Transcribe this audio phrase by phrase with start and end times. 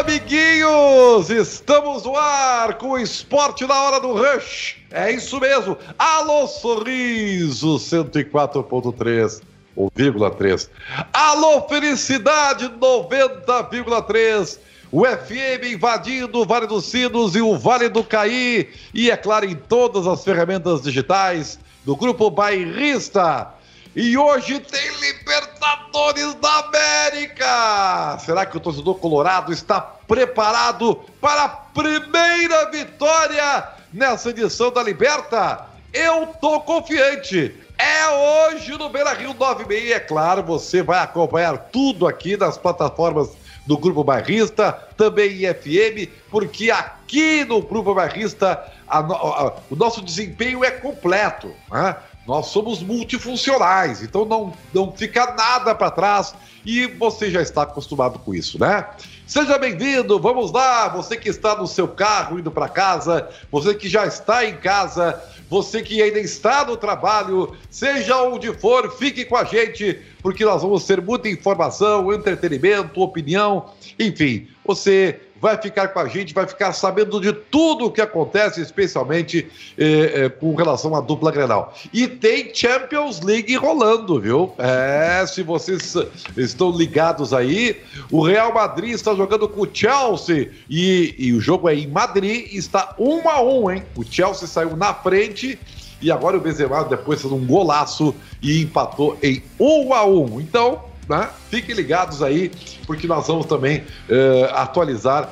[0.00, 4.78] Amiguinhos, estamos no ar com o esporte na hora do rush.
[4.90, 5.76] É isso mesmo.
[5.98, 9.42] Alô Sorriso 104.3
[9.76, 10.70] ou vírgula 3.
[11.12, 14.58] Alô Felicidade 90,3.
[14.90, 18.70] O FM invadindo o Vale dos Sinos e o Vale do Caí.
[18.94, 23.52] E é claro, em todas as ferramentas digitais do Grupo Bairrista.
[23.94, 28.18] E hoje tem Libertadores da América!
[28.24, 35.66] Será que o torcedor colorado está preparado para a primeira vitória nessa edição da Liberta?
[35.92, 37.52] Eu tô confiante.
[37.76, 39.90] É hoje no Beira Rio 96.
[39.90, 43.30] É claro, você vai acompanhar tudo aqui nas plataformas
[43.66, 50.00] do Grupo Barrista, também em FM, porque aqui no Grupo Barrista a, a, o nosso
[50.00, 51.52] desempenho é completo.
[51.70, 51.96] Né?
[52.30, 56.32] Nós somos multifuncionais, então não, não fica nada para trás
[56.64, 58.86] e você já está acostumado com isso, né?
[59.26, 63.88] Seja bem-vindo, vamos lá, você que está no seu carro indo para casa, você que
[63.88, 69.36] já está em casa, você que ainda está no trabalho, seja onde for, fique com
[69.36, 75.98] a gente, porque nós vamos ter muita informação, entretenimento, opinião, enfim, você vai ficar com
[75.98, 80.94] a gente, vai ficar sabendo de tudo o que acontece, especialmente eh, eh, com relação
[80.94, 81.74] à dupla Grenal.
[81.92, 84.52] E tem Champions League rolando, viu?
[84.58, 85.96] É, se vocês
[86.36, 87.80] estão ligados aí,
[88.10, 92.52] o Real Madrid está jogando com o Chelsea e, e o jogo é em Madrid,
[92.52, 93.82] está um a um, hein?
[93.96, 95.58] O Chelsea saiu na frente
[96.02, 100.40] e agora o Benzema depois fez um golaço e empatou em um a um.
[100.40, 101.28] Então, né?
[101.50, 102.52] Fiquem ligados aí,
[102.86, 105.28] porque nós vamos também uh, atualizar.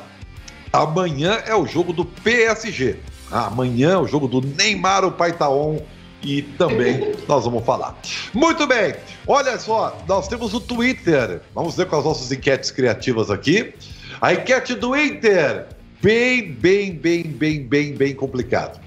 [0.72, 2.96] Amanhã é o jogo do PSG.
[3.30, 5.78] Amanhã é o jogo do Neymar, o Paitaon
[6.20, 7.96] e também nós vamos falar.
[8.34, 11.40] Muito bem, olha só, nós temos o Twitter.
[11.54, 13.72] Vamos ver com as nossas enquetes criativas aqui.
[14.20, 15.68] A enquete do Inter,
[16.02, 18.80] bem, bem, bem, bem, bem, bem complicado.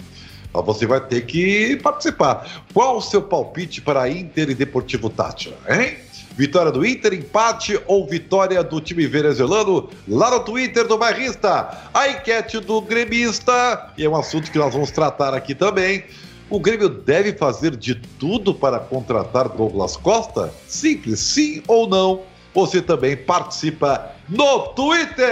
[0.54, 2.66] Você vai ter que participar.
[2.74, 6.11] Qual o seu palpite para Inter e Deportivo Tátira, hein?
[6.36, 9.90] Vitória do Inter, empate ou vitória do time venezuelano?
[10.08, 11.90] Lá no Twitter do Bairrista.
[11.94, 16.06] A enquete do gremista, e é um assunto que nós vamos tratar aqui também.
[16.50, 20.54] O Grêmio deve fazer de tudo para contratar Douglas Costa?
[20.68, 22.24] Simples, sim ou não?
[22.54, 25.30] Você também participa no Twitter.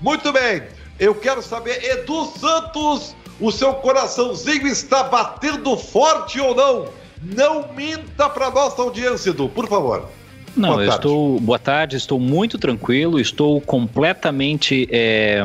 [0.00, 0.62] Muito bem,
[0.98, 6.88] eu quero saber, Edu Santos, o seu coraçãozinho está batendo forte ou não?
[7.22, 10.08] Não minta para nossa audiência, Edu, por favor.
[10.56, 11.06] Não, boa eu tarde.
[11.06, 11.40] estou.
[11.40, 14.88] Boa tarde, estou muito tranquilo, estou completamente.
[14.90, 15.42] É...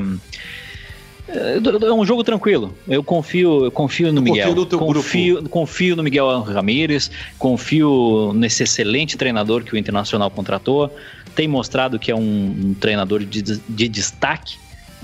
[1.28, 2.76] É um jogo tranquilo.
[2.88, 4.46] Eu confio, eu confio no Miguel.
[4.46, 5.50] Confio no, teu confio, grupo.
[5.50, 7.10] confio no Miguel Ramírez,
[7.40, 10.96] confio nesse excelente treinador que o Internacional contratou.
[11.34, 12.20] Tem mostrado que é um,
[12.68, 14.58] um treinador de, de destaque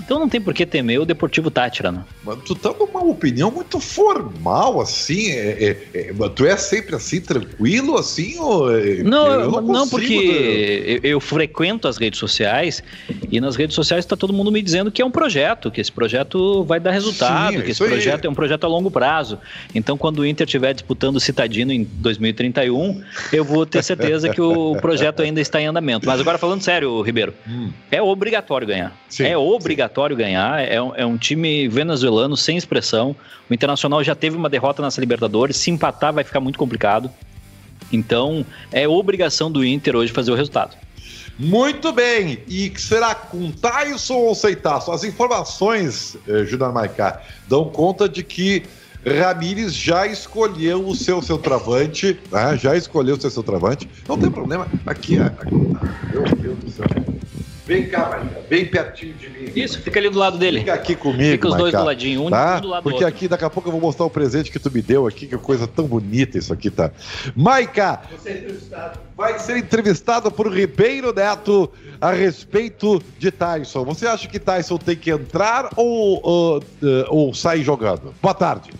[0.04, 2.04] então não tem por que temer o Deportivo Tátira, né?
[2.24, 5.30] Mas tu tá numa opinião muito formal, assim.
[5.30, 8.38] É, é, é, tu é sempre assim, tranquilo, assim?
[8.38, 12.82] Ou, é, não, não, não, porque eu, eu, frequento as redes sociais
[13.30, 15.92] e nas redes sociais está todo mundo me dizendo que é um projeto, que esse
[15.92, 19.38] projeto vai dar resultado, Sim, é que esse projeto é um projeto a longo prazo.
[19.74, 23.02] Então, quando o Inter estiver disputando o Citadino em 2031,
[23.32, 26.06] eu vou ter certeza que o projeto ainda está em andamento.
[26.06, 27.70] Mas agora falando sério, Ribeiro, hum.
[27.90, 28.96] é obrigatório ganhar.
[29.08, 30.60] Sim, é obrigatório obrigatório ganhar.
[30.60, 33.14] É um, é um time venezuelano sem expressão.
[33.48, 35.56] O Internacional já teve uma derrota nessa Libertadores.
[35.56, 37.10] Se empatar, vai ficar muito complicado.
[37.92, 40.76] Então, é obrigação do Inter hoje fazer o resultado.
[41.38, 42.38] Muito bem.
[42.48, 44.90] E será com Tyson ou Seitaço?
[44.90, 48.62] As informações, eh, Júnior Maicá, dão conta de que
[49.04, 52.56] Ramires já escolheu o seu centroavante, né?
[52.56, 53.88] já escolheu o seu centroavante.
[54.08, 54.66] Não tem problema.
[54.86, 56.86] Aqui, aqui, meu Deus do céu.
[57.72, 59.50] Vem cá, Maria, bem pertinho de mim.
[59.56, 60.58] Isso, fica ali do lado dele.
[60.58, 62.58] Fica aqui comigo, Fica os dois do ladinho, um, tá?
[62.58, 63.16] um do lado Porque do outro.
[63.16, 65.38] aqui daqui a pouco eu vou mostrar o presente que tu me deu aqui, que
[65.38, 66.90] coisa tão bonita isso aqui, tá?
[67.34, 68.00] Maica!
[68.10, 69.00] Você é entrevistado.
[69.16, 73.84] Vai ser entrevistado por Ribeiro Neto a respeito de Tyson.
[73.84, 76.62] Você acha que Tyson tem que entrar ou, ou, uh,
[77.08, 78.14] ou sair jogando?
[78.20, 78.70] Boa tarde.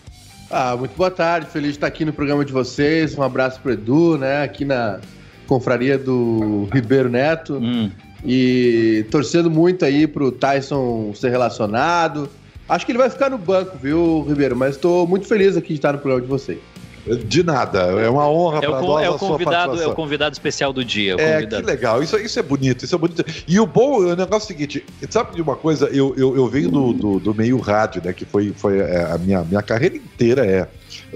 [0.50, 1.46] Ah, muito boa tarde.
[1.46, 3.16] Feliz de estar aqui no programa de vocês.
[3.16, 4.42] Um abraço pro Edu, né?
[4.42, 5.00] Aqui na
[5.46, 7.54] confraria do Ribeiro Neto.
[7.54, 7.90] Hum.
[8.24, 12.28] E torcendo muito aí pro Tyson ser relacionado.
[12.68, 14.56] Acho que ele vai ficar no banco, viu, Ribeiro?
[14.56, 16.58] Mas estou muito feliz aqui de estar no programa de vocês.
[17.26, 19.04] De nada, é uma honra é para nós.
[19.04, 21.16] É o convidado, é o convidado especial do dia.
[21.18, 23.24] É que legal, isso, isso é bonito, isso é bonito.
[23.48, 25.86] E o bom, o negócio é o seguinte, sabe de uma coisa?
[25.86, 28.12] Eu, eu, eu venho do, do, do meio rádio, né?
[28.12, 30.68] Que foi, foi é, a minha, minha carreira inteira é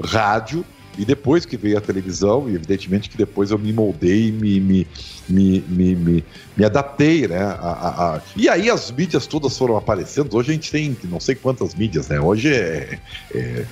[0.02, 0.64] rádio
[0.98, 4.86] E depois que veio a televisão, e evidentemente que depois eu me moldei, me, me,
[5.28, 6.24] me, me,
[6.56, 7.38] me, adaptei, né?
[7.38, 8.20] A, a, a...
[8.36, 10.36] E aí as mídias todas foram aparecendo.
[10.36, 12.20] Hoje a gente tem não sei quantas mídias, né?
[12.20, 12.98] Hoje é,
[13.34, 13.66] é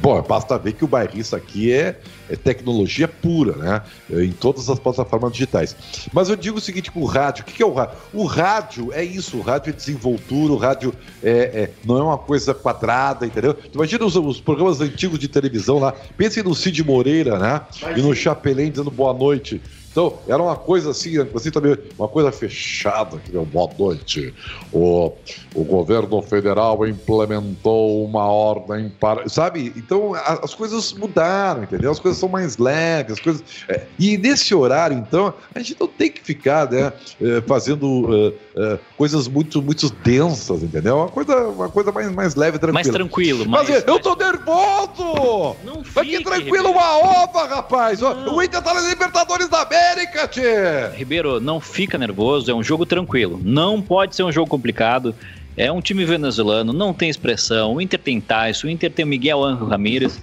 [0.00, 1.98] Bom, basta ver que o bairrista aqui é,
[2.28, 3.82] é, tecnologia pura, né?
[4.10, 5.74] Em todas as plataformas digitais.
[6.12, 7.96] Mas eu digo o seguinte: o rádio, o que é o rádio?
[8.12, 12.18] O rádio é isso, o rádio é desenvoltura, o rádio é, é não é uma
[12.18, 13.56] coisa quadrada, entendeu?
[13.74, 17.60] Imagina os, os, programas antigos de televisão lá, pense no Cid Moreira, né?
[17.94, 19.60] E no Chapelin dizendo boa noite.
[19.94, 24.34] Então, era uma coisa assim, assim também, uma coisa fechada, que deu boa noite.
[24.72, 25.12] O,
[25.54, 29.28] o governo federal implementou uma ordem para.
[29.28, 29.72] Sabe?
[29.76, 31.92] Então, a, as coisas mudaram, entendeu?
[31.92, 33.44] As coisas são mais leves, as coisas.
[33.68, 36.92] É, e nesse horário, então, a gente não tem que ficar né,
[37.22, 40.96] é, fazendo é, coisas muito, muito densas, entendeu?
[40.96, 42.82] Uma coisa, uma coisa mais, mais leve, tranquila.
[42.82, 43.68] Mais tranquilo, mais.
[43.68, 45.56] Mas eu tô nervoso!
[45.62, 48.00] Não fique, Aqui tranquilo, uma ova, rapaz!
[48.00, 48.34] Não.
[48.34, 49.83] O Inter tá na Libertadores da América!
[49.84, 50.88] América, tchê!
[50.96, 53.38] Ribeiro, não fica nervoso, é um jogo tranquilo.
[53.44, 55.14] Não pode ser um jogo complicado.
[55.56, 57.74] É um time venezuelano, não tem expressão.
[57.74, 60.18] O Inter tem Tyson, o Inter tem o Miguel Angel Ramírez.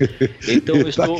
[0.46, 1.19] Então eu estou,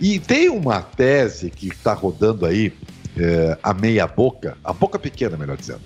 [0.00, 2.72] E tem uma tese que está rodando aí,
[3.16, 5.82] é, a meia boca, a boca pequena, melhor dizendo,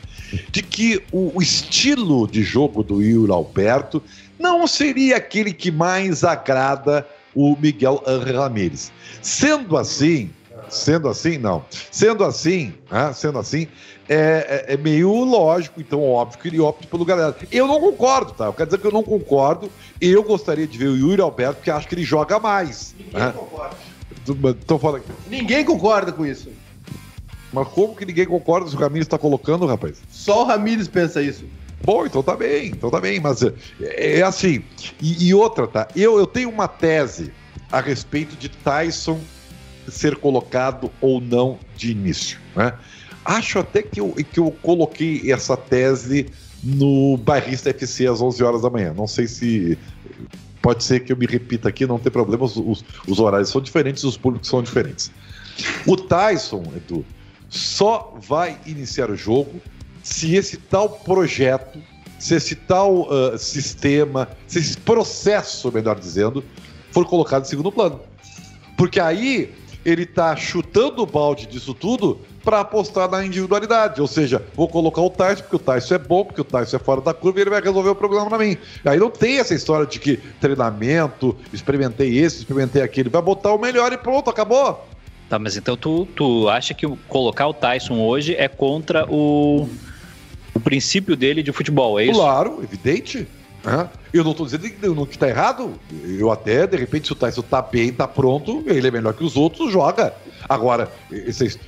[0.51, 4.03] de que o, o estilo de jogo do Yuri Alberto
[4.39, 7.07] não seria aquele que mais agrada
[7.37, 8.03] o Miguel
[8.35, 8.91] Ramírez.
[9.23, 10.31] Sendo assim,
[10.69, 11.65] sendo assim, não.
[11.93, 13.69] Sendo assim, né, sendo assim,
[14.09, 17.37] é, é, é, meio lógico, então óbvio que ele opta pelo galera.
[17.53, 18.47] Eu não concordo, tá?
[18.47, 19.71] Eu quero dizer que eu não concordo.
[20.01, 22.95] Eu gostaria de ver o Yuri Alberto, porque acho que ele joga mais.
[22.99, 23.33] Ninguém né?
[23.33, 23.77] concorda.
[24.67, 25.13] Tô falando aqui.
[25.29, 26.49] Ninguém concorda com isso.
[27.53, 29.99] Mas como que ninguém concorda se o Ramires está colocando, rapaz?
[30.11, 31.45] Só o Ramires pensa isso.
[31.85, 33.53] Bom, então tá bem, então tá bem, mas é,
[34.19, 34.65] é assim.
[35.01, 35.89] E, e, outra, tá?
[35.95, 37.33] Eu, eu tenho uma tese
[37.71, 39.21] a respeito de Tyson
[39.89, 42.73] ser colocado ou não de início, né?
[43.25, 46.27] Acho até que eu, que eu coloquei essa tese
[46.63, 48.95] no Bairrista FC às 11 horas da manhã.
[48.95, 49.79] Não sei se.
[50.63, 53.61] Pode ser que eu me repita aqui, não tem problema, os, os, os horários são
[53.61, 55.13] diferentes, os públicos são diferentes.
[55.87, 57.05] O Tyson, Edu,
[57.49, 59.61] só vai iniciar o jogo
[60.07, 61.83] se esse tal projeto,
[62.17, 66.45] se esse tal uh, sistema, se esse processo, melhor dizendo,
[66.93, 68.01] for colocado em segundo plano.
[68.79, 69.53] Porque aí
[69.85, 74.01] ele está chutando o balde disso tudo para apostar na individualidade.
[74.01, 76.79] Ou seja, vou colocar o Tyson porque o Tyson é bom, porque o Tyson é
[76.79, 78.57] fora da curva e ele vai resolver o problema para mim.
[78.85, 83.09] Aí não tem essa história de que treinamento, experimentei esse, experimentei aquele.
[83.09, 84.87] Vai botar o melhor e pronto, acabou.
[85.29, 89.69] Tá, mas então tu, tu acha que colocar o Tyson hoje é contra o
[90.57, 92.15] o princípio dele de futebol, é isso?
[92.15, 93.27] Claro, evidente.
[94.13, 95.75] Eu não estou dizendo que está errado.
[96.19, 99.25] Eu até, de repente, se o Tyson está bem, está pronto, ele é melhor que
[99.25, 100.15] os outros, joga.
[100.49, 100.91] Agora,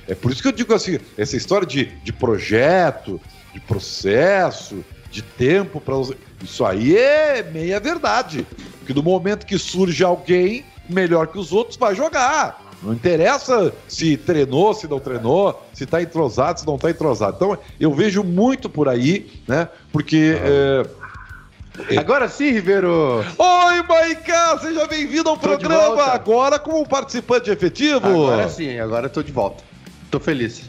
[0.07, 3.19] é por isso que eu digo assim, essa história de, de projeto,
[3.53, 5.95] de processo, de tempo para
[6.41, 8.47] isso aí é meia verdade.
[8.79, 12.68] Porque no momento que surge alguém melhor que os outros, vai jogar.
[12.81, 17.35] Não interessa se treinou, se não treinou, se está entrosado, se não está entrosado.
[17.35, 19.67] Então, eu vejo muito por aí, né?
[19.91, 20.37] Porque.
[20.41, 20.85] É...
[21.97, 23.23] Agora sim, Ribeiro!
[23.37, 24.57] Oi, Maiká!
[24.59, 26.03] Seja bem-vindo ao tô programa!
[26.05, 28.05] Agora como participante efetivo!
[28.05, 29.63] Agora sim, agora estou de volta.
[30.09, 30.63] Estou feliz.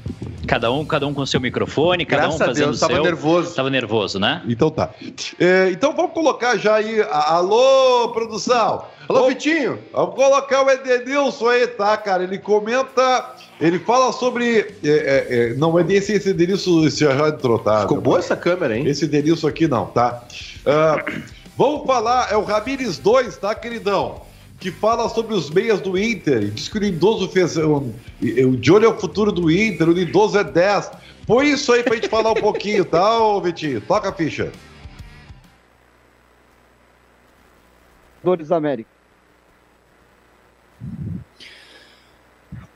[0.46, 2.88] Cada um, cada um com seu microfone, cada Graças um fazendo Deus, o seu.
[2.88, 3.54] tava nervoso.
[3.54, 4.42] Tava nervoso, né?
[4.46, 4.90] Então tá.
[5.38, 7.00] É, então vamos colocar já aí.
[7.10, 8.84] Alô, produção!
[9.08, 9.78] Alô, Vitinho!
[9.94, 12.22] Vamos colocar o Edenilson aí, tá, cara?
[12.22, 13.34] Ele comenta.
[13.58, 14.74] Ele fala sobre.
[14.84, 17.80] É, é, é não, é desse esse Edenilson esse já entrou, tá?
[17.80, 18.86] Ficou boa essa câmera, hein?
[18.86, 20.22] Esse Edenilson aqui não, tá?
[20.66, 21.22] Uh,
[21.56, 24.20] vamos falar, é o Ramires 2, tá, queridão?
[24.60, 26.50] Que fala sobre os meias do Inter.
[26.50, 27.56] Diz que o Lindoso fez.
[27.56, 30.90] O, o Johnny é o futuro do Inter, o Lindoso é 10.
[31.26, 33.80] Põe isso aí pra gente falar um pouquinho, tá, ô Vitinho?
[33.80, 34.52] Toca a ficha.
[38.22, 38.90] Dores América.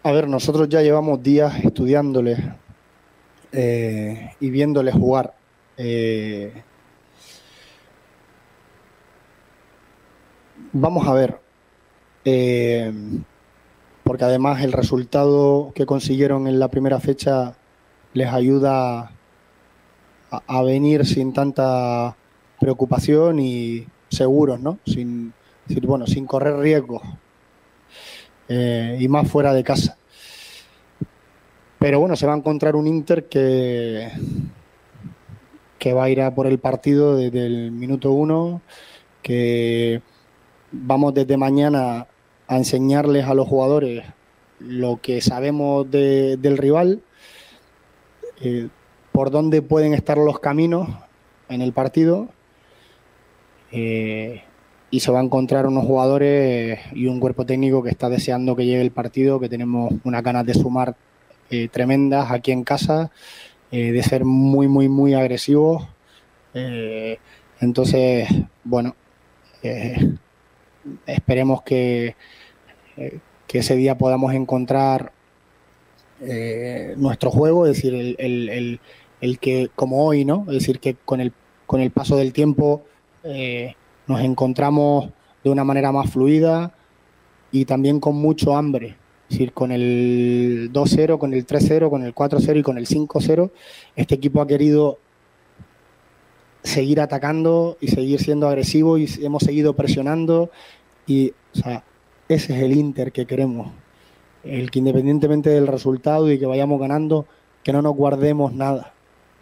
[0.02, 2.36] A ver, nosotros ya llevamos días estudiándole
[3.52, 5.34] eh, y viéndole jugar.
[5.76, 6.62] Eh,
[10.72, 11.43] vamos a ver,
[12.24, 12.92] Eh,
[14.02, 17.56] porque además el resultado que consiguieron en la primera fecha
[18.12, 19.10] les ayuda
[20.30, 22.16] a, venir sin tanta
[22.60, 24.78] preocupación y seguros, ¿no?
[24.84, 25.32] Sin,
[25.68, 27.02] sin bueno, sin correr riesgos
[28.48, 29.96] eh, y más fuera de casa.
[31.78, 34.10] Pero bueno, se va a encontrar un Inter que,
[35.78, 38.62] que va a ir a por el partido desde el minuto uno,
[39.22, 40.02] que
[40.72, 42.06] vamos desde mañana
[42.46, 44.04] a enseñarles a los jugadores
[44.60, 47.02] lo que sabemos de, del rival,
[48.40, 48.68] eh,
[49.12, 50.88] por dónde pueden estar los caminos
[51.48, 52.28] en el partido.
[53.72, 54.42] Eh,
[54.90, 58.64] y se va a encontrar unos jugadores y un cuerpo técnico que está deseando que
[58.64, 60.94] llegue el partido, que tenemos unas ganas de sumar
[61.50, 63.10] eh, tremendas aquí en casa,
[63.72, 65.88] de ser muy, muy, muy agresivos.
[67.60, 68.28] Entonces,
[68.62, 68.94] bueno,
[71.06, 72.16] esperemos que,
[72.96, 75.12] eh, que ese día podamos encontrar
[76.20, 78.80] eh, nuestro juego, es decir, el, el,
[79.20, 80.44] el, que como hoy, ¿no?
[80.48, 81.32] Es decir, que con el,
[81.66, 82.82] con el paso del tiempo
[83.24, 83.74] eh,
[84.06, 85.10] nos encontramos
[85.42, 86.72] de una manera más fluida
[87.50, 88.96] y también con mucho hambre.
[89.28, 93.50] Es decir, con el 2-0, con el 3-0, con el 4-0 y con el 5-0,
[93.96, 94.98] este equipo ha querido
[96.64, 100.50] seguir atacando y seguir siendo agresivo y hemos seguido presionando
[101.06, 101.84] y, o sea,
[102.28, 103.70] ese es el Inter que queremos.
[104.42, 107.26] El que independientemente del resultado y que vayamos ganando,
[107.62, 108.92] que no nos guardemos nada,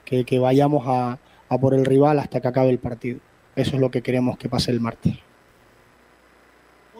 [0.04, 3.20] que, que vayamos a, a por el rival hasta que acabe el partido.
[3.54, 5.14] Eso es lo que queremos que pase el martes.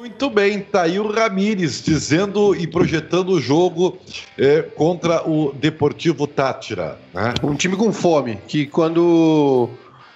[0.03, 3.99] Muito bem, tá aí o Ramires dizendo e projetando o jogo
[4.37, 6.99] é, contra o Deportivo Tátira.
[7.15, 7.35] Né?
[7.41, 9.71] Um time com fome, que quando.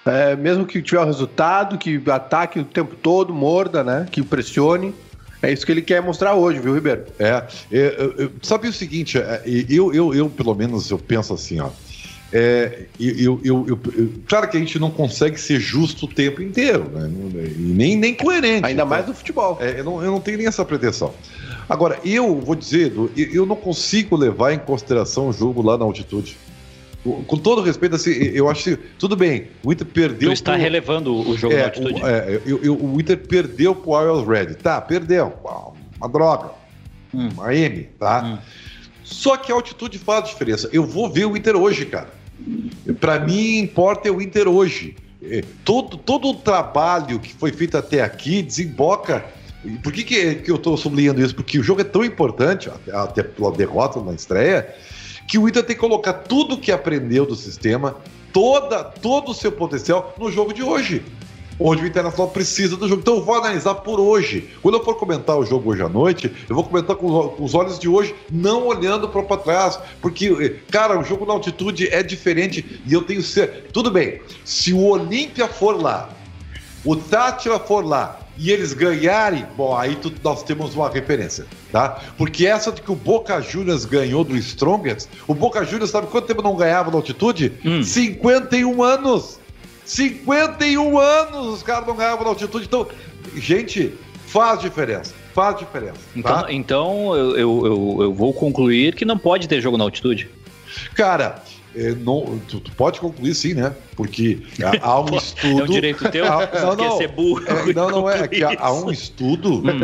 [0.07, 4.07] É, mesmo que tiver o resultado, que ataque o tempo todo, morda, né?
[4.09, 4.93] Que pressione.
[5.41, 7.05] É isso que ele quer mostrar hoje, viu, Ribeiro?
[7.19, 11.59] É, é, é sabe o seguinte, é, eu, eu, eu, pelo menos, eu penso assim,
[11.59, 11.69] ó.
[12.33, 13.79] É, eu, eu, eu,
[14.27, 17.09] claro que a gente não consegue ser justo o tempo inteiro, né?
[17.57, 18.65] E nem, nem coerente.
[18.65, 19.57] Ainda então, mais no futebol.
[19.61, 21.13] É, eu, não, eu não tenho nem essa pretensão.
[21.69, 26.37] Agora, eu vou dizer, eu não consigo levar em consideração o jogo lá na altitude.
[27.25, 28.77] Com todo respeito, assim, eu acho que.
[28.97, 30.29] Tudo bem, o Inter perdeu.
[30.29, 30.61] Tu está pro...
[30.61, 32.01] relevando o jogo é, na altitude.
[32.01, 34.55] O, é, eu, eu, o Inter perdeu pro Wild Red.
[34.55, 35.33] Tá, perdeu.
[35.97, 36.51] Uma droga.
[37.13, 37.29] Hum.
[37.33, 38.23] Uma M, tá?
[38.23, 38.37] Hum.
[39.03, 40.69] Só que a altitude faz diferença.
[40.73, 42.09] Eu vou ver o Inter hoje, cara.
[42.99, 44.95] Para mim, importa é o Inter hoje.
[45.63, 49.25] Todo, todo o trabalho que foi feito até aqui desemboca.
[49.81, 51.35] Por que, que, que eu estou sublinhando isso?
[51.35, 54.73] Porque o jogo é tão importante, até pela derrota na estreia,
[55.27, 57.97] que o Inter tem que colocar tudo que aprendeu do sistema,
[58.31, 61.03] toda, todo o seu potencial no jogo de hoje.
[61.59, 63.01] Onde o Internacional precisa do jogo.
[63.01, 64.47] Então eu vou analisar por hoje.
[64.61, 67.79] Quando eu for comentar o jogo hoje à noite, eu vou comentar com os olhos
[67.79, 69.79] de hoje, não olhando para trás.
[69.99, 73.65] Porque, cara, o jogo na altitude é diferente e eu tenho certeza.
[73.73, 76.11] Tudo bem, se o Olímpia for lá,
[76.85, 82.01] o Tátila for lá, e eles ganharem, bom, aí tu, nós temos uma referência, tá?
[82.17, 86.27] Porque essa de que o Boca Juniors ganhou do Strongest, o Boca Juniors sabe quanto
[86.27, 87.53] tempo não ganhava na altitude?
[87.65, 87.83] Hum.
[87.83, 89.39] 51 anos!
[89.85, 92.65] 51 anos os caras não ganhavam na altitude.
[92.65, 92.87] Então,
[93.35, 93.93] gente,
[94.25, 95.13] faz diferença.
[95.33, 95.93] Faz diferença.
[95.93, 96.09] Tá?
[96.15, 100.29] Então, então eu, eu, eu, vou concluir que não pode ter jogo na altitude.
[100.93, 101.41] Cara,
[101.77, 103.73] é, não, tu, tu, pode concluir sim, né?
[103.95, 105.59] Porque há, há um estudo.
[105.61, 106.25] É um direito teu?
[106.25, 107.43] Há, não, não, ser burro.
[107.47, 108.27] É, não, não é.
[108.27, 109.79] que há, há, um estudo hum.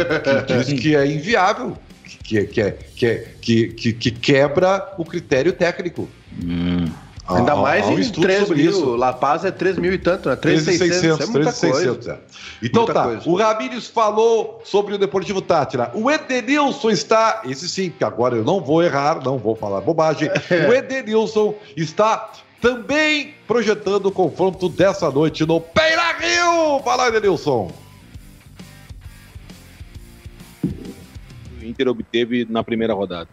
[0.47, 1.77] que diz que é inviável,
[2.23, 6.09] que, que, é, que, é, que, que, que quebra o critério técnico.
[6.43, 6.85] Hum.
[7.27, 8.69] Ainda mais em 3 mil.
[8.69, 8.95] Isso.
[8.95, 10.35] La Paz é 3 mil e tanto, né?
[10.35, 11.17] 3.600.
[11.31, 12.07] 3.600.
[12.07, 12.17] É, é
[12.61, 13.03] Então muita tá.
[13.05, 13.29] Coisa.
[13.29, 15.89] O Ramires falou sobre o Deportivo Tátira.
[15.93, 17.41] O Edenilson está.
[17.45, 20.29] Esse sim, que agora eu não vou errar, não vou falar bobagem.
[20.49, 20.67] É.
[20.67, 26.79] O Edenilson está também projetando o confronto dessa noite no Peira Rio.
[26.83, 27.71] Fala, Edenilson.
[30.63, 33.29] O Inter obteve na primeira rodada.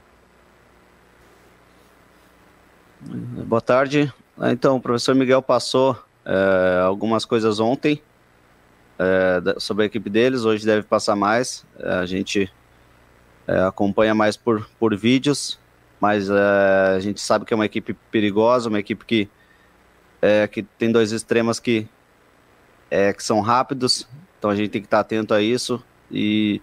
[3.03, 4.13] Boa tarde.
[4.53, 8.03] Então, o professor Miguel passou é, algumas coisas ontem
[8.99, 11.65] é, sobre a equipe deles, hoje deve passar mais.
[11.79, 12.53] É, a gente
[13.47, 15.59] é, acompanha mais por, por vídeos,
[15.99, 19.31] mas é, a gente sabe que é uma equipe perigosa, uma equipe que,
[20.21, 21.89] é, que tem dois extremos que,
[23.17, 24.07] que são rápidos,
[24.39, 26.61] então a gente tem que estar atento a isso e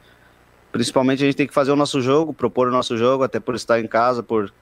[0.72, 3.56] principalmente a gente tem que fazer o nosso jogo, propor o nosso jogo, até por
[3.56, 4.54] estar em casa, por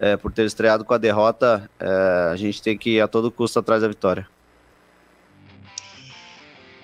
[0.00, 3.30] é, por ter estreado com a derrota, é, a gente tem que ir a todo
[3.30, 4.26] custo atrás da vitória.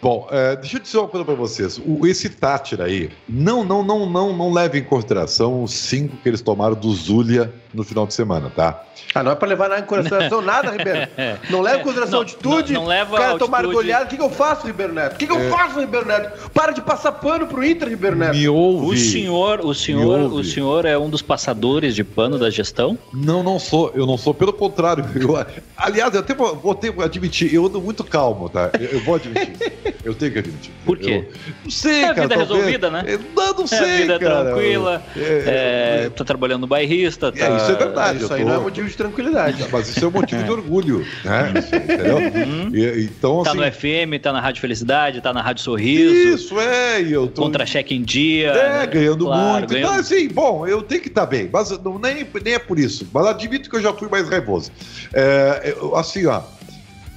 [0.02, 1.80] Bom, é, deixa eu dizer uma coisa para vocês.
[1.84, 6.28] O, esse Tátira aí, não, não, não, não, não leve em consideração os cinco que
[6.28, 8.82] eles tomaram do Zulia no final de semana, tá?
[9.14, 11.08] Ah, não é para levar nada em consideração nada, Ribeiro.
[11.50, 12.72] Não leva em consideração não, altitude.
[12.72, 14.04] Não, não leva o cara tomar goleada.
[14.04, 15.14] O que, que eu faço, Ribeiro Neto?
[15.14, 15.50] O que, que eu é...
[15.50, 16.50] faço, Ribeiro Neto?
[16.50, 18.34] Para de passar pano pro Inter, Ribeiro Neto.
[18.34, 18.86] Me ouve.
[18.86, 22.98] O senhor, o senhor, o senhor é um dos passadores de pano da gestão?
[23.12, 23.92] Não, não sou.
[23.94, 24.34] Eu não sou.
[24.34, 25.04] Pelo contrário.
[25.16, 25.34] Eu,
[25.76, 27.52] aliás, eu até vou ter que admitir.
[27.52, 28.70] Eu ando muito calmo, tá?
[28.78, 29.56] Eu, eu vou admitir.
[30.04, 30.70] eu tenho que admitir.
[30.84, 31.26] Por quê?
[31.26, 32.20] Eu, não sei, é cara.
[32.20, 33.04] É a vida talvez, resolvida, né?
[33.06, 34.44] Eu, não, não sei, é a vida cara.
[34.44, 35.02] tranquila.
[35.16, 37.32] É, é, tá trabalhando no bairrista.
[37.32, 37.65] Tá...
[37.70, 38.24] É, isso é verdade.
[38.24, 38.48] Isso aí tô...
[38.48, 39.66] não é motivo de tranquilidade.
[39.70, 41.52] Mas isso é um motivo de orgulho, né?
[41.72, 42.16] Entendeu?
[42.16, 42.70] Uhum.
[42.74, 43.60] E, então, tá assim...
[43.60, 46.12] no FM, tá na Rádio Felicidade, tá na Rádio Sorriso.
[46.12, 47.02] Isso, é.
[47.02, 47.42] E eu tô...
[47.42, 48.48] Contra-cheque em dia.
[48.48, 48.86] É, né?
[48.86, 49.70] ganhando claro, muito.
[49.70, 49.88] Ganhando...
[49.88, 51.48] Então, assim, bom, eu tenho que estar tá bem.
[51.52, 53.06] Mas não, nem, nem é por isso.
[53.12, 54.70] Mas admito que eu já fui mais raivoso.
[55.12, 56.42] É, assim, ó.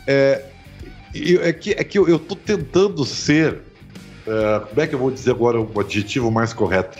[0.08, 0.46] É,
[1.13, 3.62] é que, é que eu, eu tô tentando ser.
[4.27, 6.98] Uh, como é que eu vou dizer agora o adjetivo mais correto?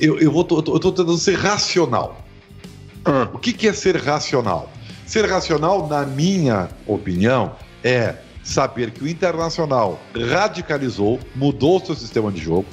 [0.00, 2.25] Eu, eu, vou, eu, tô, eu tô tentando ser racional.
[3.06, 3.28] Ah.
[3.32, 4.70] O que, que é ser racional?
[5.06, 12.30] Ser racional, na minha opinião, é saber que o Internacional radicalizou, mudou o seu sistema
[12.32, 12.66] de jogo,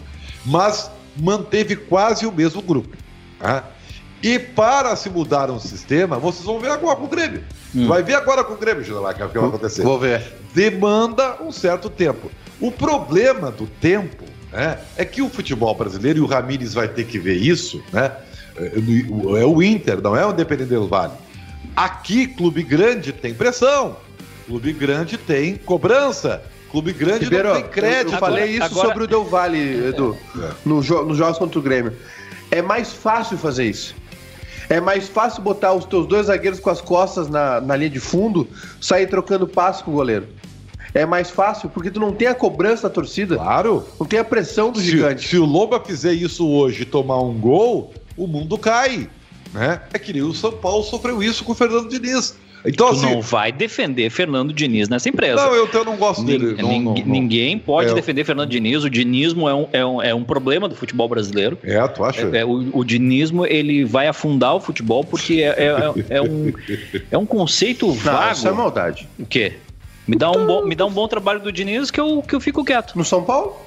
[0.46, 2.96] mas manteve quase o mesmo grupo.
[3.40, 3.64] Tá?
[4.22, 7.44] E para se mudar um sistema, vocês vão ver agora com o Grêmio.
[7.76, 7.88] Hum.
[7.88, 9.84] Vai ver agora com o Grêmio, que é o que vai acontecer.
[9.84, 10.34] Vou ver.
[10.54, 12.32] Demanda um certo tempo.
[12.62, 17.06] O problema do tempo né, é que o futebol brasileiro, e o Ramires vai ter
[17.06, 18.12] que ver isso, né?
[18.58, 21.14] É, é o Inter, não é o Independente del Vale.
[21.76, 23.98] Aqui, clube grande tem pressão,
[24.46, 26.44] clube grande tem cobrança.
[26.74, 28.14] Clube grande Ribeiro, não tem crédito.
[28.14, 28.88] Eu, falei isso agora...
[28.88, 30.50] sobre o Del Valle, Edu, é.
[30.66, 31.94] no, jo nos jogos contra o Grêmio.
[32.50, 33.96] É mais fácil fazer isso.
[34.70, 38.00] É mais fácil botar os teus dois zagueiros com as costas na, na linha de
[38.00, 38.48] fundo,
[38.82, 40.28] sair trocando passe com o goleiro.
[40.96, 43.36] É mais fácil porque tu não tem a cobrança da torcida.
[43.36, 43.86] Claro.
[44.00, 45.28] Não tem a pressão do se, gigante.
[45.28, 49.10] Se o Loba fizer isso hoje e tomar um gol, o mundo cai.
[49.54, 49.82] Né?
[49.94, 52.36] É que nem o São Paulo sofreu isso com o Fernando Diniz.
[52.66, 55.36] Então, tu assim, não vai defender Fernando Diniz nessa empresa.
[55.36, 56.56] Não, eu, eu não gosto dele.
[56.62, 58.84] Não, não, não, ninguém pode é, defender Fernando Diniz.
[58.84, 61.58] O dinismo é um, é, um, é um problema do futebol brasileiro.
[61.62, 62.22] É, tu acha?
[62.22, 66.22] É, é, o, o dinismo ele vai afundar o futebol porque é, é, é, é
[66.22, 66.54] um,
[67.12, 68.26] é um conceito vago.
[68.26, 69.10] Não, isso é maldade.
[69.20, 69.54] O quê?
[70.08, 72.40] Me dá, um bom, me dá um bom trabalho do Diniz que eu, que eu
[72.40, 72.98] fico quieto.
[72.98, 73.58] No São Paulo?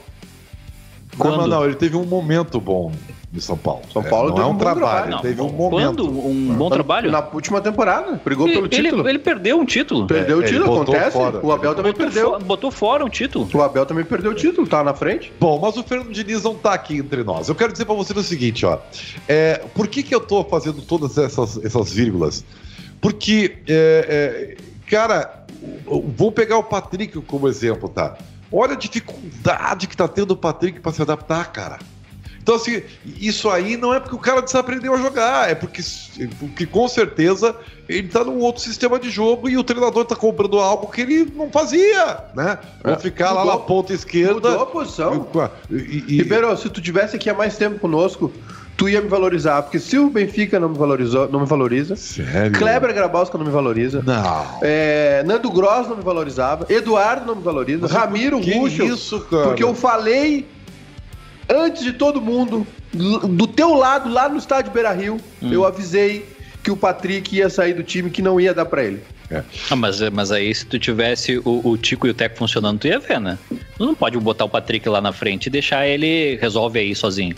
[1.19, 1.39] Quando?
[1.39, 2.93] Não, não, ele teve um momento bom
[3.31, 3.83] de São Paulo.
[3.93, 6.05] São Paulo é, não é um, um trabalho, não, teve um momento.
[6.05, 6.27] Quando?
[6.27, 7.11] Um bom trabalho?
[7.11, 9.09] Na última temporada, brigou pelo ele, título.
[9.09, 10.07] Ele perdeu um título.
[10.07, 11.13] Perdeu o é, título, acontece.
[11.13, 11.45] Fora.
[11.45, 12.39] O Abel também botou perdeu.
[12.41, 13.49] botou fora um título.
[13.53, 15.33] O Abel também perdeu o título, tá na frente.
[15.41, 17.49] Bom, mas o Fernando Diniz não tá aqui entre nós.
[17.49, 18.79] Eu quero dizer para você o seguinte, ó.
[19.29, 22.45] É, por que que eu tô fazendo todas essas, essas vírgulas?
[23.01, 25.45] Porque, é, é cara,
[26.17, 28.17] vou pegar o Patrick como exemplo, tá?
[28.51, 31.79] Olha a dificuldade que tá tendo o Patrick para se adaptar, cara.
[32.47, 32.81] Então, assim,
[33.19, 35.83] isso aí não é porque o cara desaprendeu a jogar, é porque,
[36.39, 37.57] porque com certeza
[37.89, 41.33] ele tá num outro sistema de jogo e o treinador tá comprando algo que ele
[41.35, 42.57] não fazia, né?
[42.85, 44.35] Vou é, ficar mudou, lá na ponta esquerda.
[44.35, 45.27] Mudou a posição.
[45.69, 48.33] E, e, Ribeiro, se tu tivesse aqui há mais tempo conosco,
[48.77, 51.97] tu ia me valorizar, porque se o Benfica não me valorizou, não me valoriza.
[51.97, 52.57] Sério?
[52.57, 54.05] Kleber Grabowska não me valoriza.
[54.07, 54.59] Não.
[54.63, 56.65] É, Nando Gross não me valorizava.
[56.69, 57.81] Eduardo não me valoriza.
[57.83, 58.85] Mas Ramiro Russo.
[58.85, 59.49] Isso, cara.
[59.49, 60.47] Porque eu falei
[61.49, 65.53] antes de todo mundo, do teu lado, lá no estádio Beira Rio, hum.
[65.53, 66.27] eu avisei
[66.63, 69.01] que o Patrick ia sair do time, que não ia dar para ele.
[69.31, 69.43] É.
[69.71, 72.87] Ah, mas, mas aí, se tu tivesse o, o, Tico e o Teco funcionando, tu
[72.87, 73.39] ia ver, né?
[73.77, 77.35] Tu não pode botar o Patrick lá na frente e deixar ele resolve aí sozinho.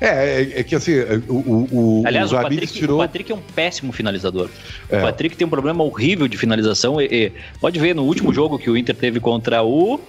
[0.00, 0.92] É, é, é que assim,
[1.28, 2.98] o, o, Aliás, o, o, Patrick, tirou...
[2.98, 4.50] o Patrick é um péssimo finalizador.
[4.90, 4.98] É.
[4.98, 7.00] O Patrick tem um problema horrível de finalização.
[7.00, 10.00] E, e, pode ver no último jogo que o Inter teve contra o.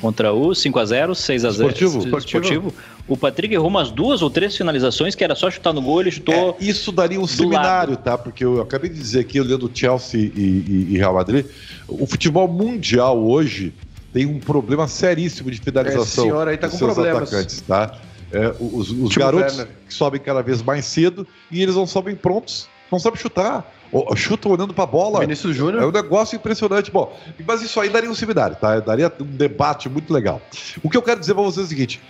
[0.00, 1.50] Contra o 5x0, 6x0.
[1.50, 1.98] Esportivo.
[1.98, 2.18] Esportivo.
[2.18, 2.74] Esportivo.
[3.06, 6.10] O Patrick errou umas duas ou três finalizações que era só chutar no gol, ele
[6.10, 6.56] chutou.
[6.60, 8.02] É, isso daria um seminário, lado.
[8.02, 8.16] tá?
[8.16, 11.44] Porque eu acabei de dizer aqui, olhando Chelsea e, e, e Real Madrid,
[11.88, 13.74] o futebol mundial hoje
[14.12, 16.02] tem um problema seríssimo de finalização.
[16.02, 17.22] Esse senhor aí tá com problemas.
[17.22, 17.98] Atacantes, tá?
[18.32, 19.74] É, os, os tipo garotos Werner.
[19.88, 23.68] que sobem cada vez mais cedo e eles não sobem prontos, não sabem chutar.
[24.16, 25.20] Chutam olhando para a bola.
[25.20, 25.82] Vinícius Júnior.
[25.82, 26.90] É um negócio impressionante.
[26.90, 28.78] Bom, mas isso aí daria um seminário, tá?
[28.80, 30.40] Daria um debate muito legal.
[30.82, 32.00] O que eu quero dizer para vocês é o seguinte: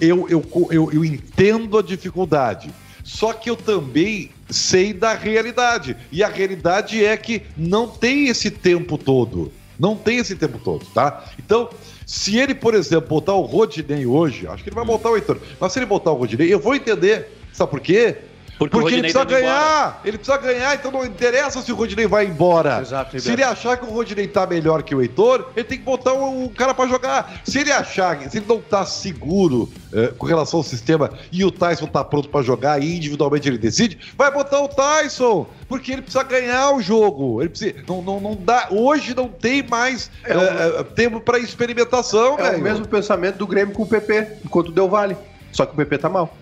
[0.00, 2.70] eu, eu, eu, eu entendo a dificuldade.
[3.02, 5.96] Só que eu também sei da realidade.
[6.10, 9.52] E a realidade é que não tem esse tempo todo.
[9.78, 11.24] Não tem esse tempo todo, tá?
[11.38, 11.68] Então,
[12.06, 15.38] se ele, por exemplo, botar o Rodinei hoje, acho que ele vai botar o Heitor,
[15.58, 17.28] mas se ele botar o Rodinei, eu vou entender.
[17.52, 18.18] Sabe por quê?
[18.58, 20.00] Porque, Porque ele precisa tá ganhar.
[20.04, 22.80] Ele precisa ganhar, então não interessa se o Rodinei vai embora.
[22.80, 25.84] Exato, se ele achar que o Rodinei tá melhor que o Heitor, ele tem que
[25.84, 27.40] botar o, cara para jogar.
[27.44, 31.50] Se ele achar, se ele não tá seguro é, com relação ao sistema e o
[31.50, 35.46] Tyson tá pronto para jogar e individualmente ele decide, vai botar o Tyson.
[35.68, 37.42] Porque ele precisa ganhar o jogo.
[37.42, 38.68] Ele precisa, não, não, não dá.
[38.70, 42.38] Hoje não tem mais é, é, tempo para experimentação.
[42.38, 45.16] É o mesmo pensamento do Grêmio com o PP, enquanto deu vale.
[45.50, 46.36] Só que o PP tá mal.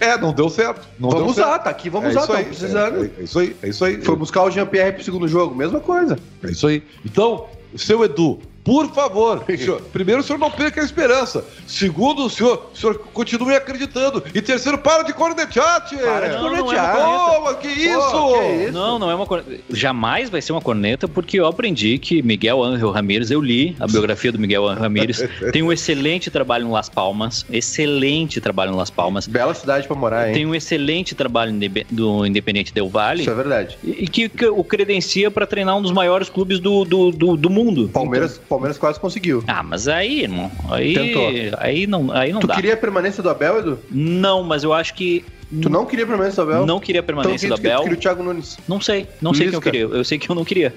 [0.00, 0.88] É, não deu certo.
[0.98, 1.64] Não vamos deu usar, certo.
[1.64, 3.04] tá aqui, vamos é usar, tá precisando.
[3.04, 4.02] É, é, isso aí, é isso aí.
[4.02, 6.18] Foi buscar o Jean-Pierre pro segundo jogo, mesma coisa.
[6.42, 6.82] É isso aí.
[7.04, 11.44] Então, seu Edu, por favor, senhor, primeiro o senhor não perca a esperança.
[11.66, 14.22] Segundo, o senhor, o senhor continue acreditando.
[14.32, 15.98] E terceiro, para de cornetear, tia.
[15.98, 16.96] Para de cornetear.
[16.96, 18.10] Não, é que, isso?
[18.12, 18.72] Pô, que isso?
[18.72, 19.60] Não, não é uma corneta.
[19.70, 23.88] Jamais vai ser uma corneta, porque eu aprendi que Miguel Ángel Ramírez, eu li a
[23.88, 27.44] biografia do Miguel Ángel Ramírez, tem um excelente trabalho em Las Palmas.
[27.50, 29.26] Excelente trabalho em Las Palmas.
[29.26, 30.34] Bela cidade para morar, hein?
[30.34, 31.52] Tem um excelente trabalho
[31.90, 33.22] do Independente Del Vale.
[33.22, 33.76] Isso é verdade.
[33.82, 37.50] E que, que o credencia para treinar um dos maiores clubes do, do, do, do
[37.50, 37.90] mundo.
[37.92, 38.34] Palmeiras.
[38.34, 39.42] Então, Palmeiras quase conseguiu.
[39.46, 41.58] Ah, mas aí, irmão, aí, Tentou.
[41.58, 42.54] aí não, aí não tu dá.
[42.54, 43.78] Tu queria a permanência do Abel, Edu?
[43.90, 45.24] Não, mas eu acho que
[45.62, 46.66] Tu não queria a permanência do Abel?
[46.66, 47.78] Não queria a permanência então, do Abel.
[47.78, 48.58] Tu queria o Thiago Nunes?
[48.68, 49.80] Não sei, não sei quem eu queria.
[49.80, 50.72] Eu sei que eu não queria.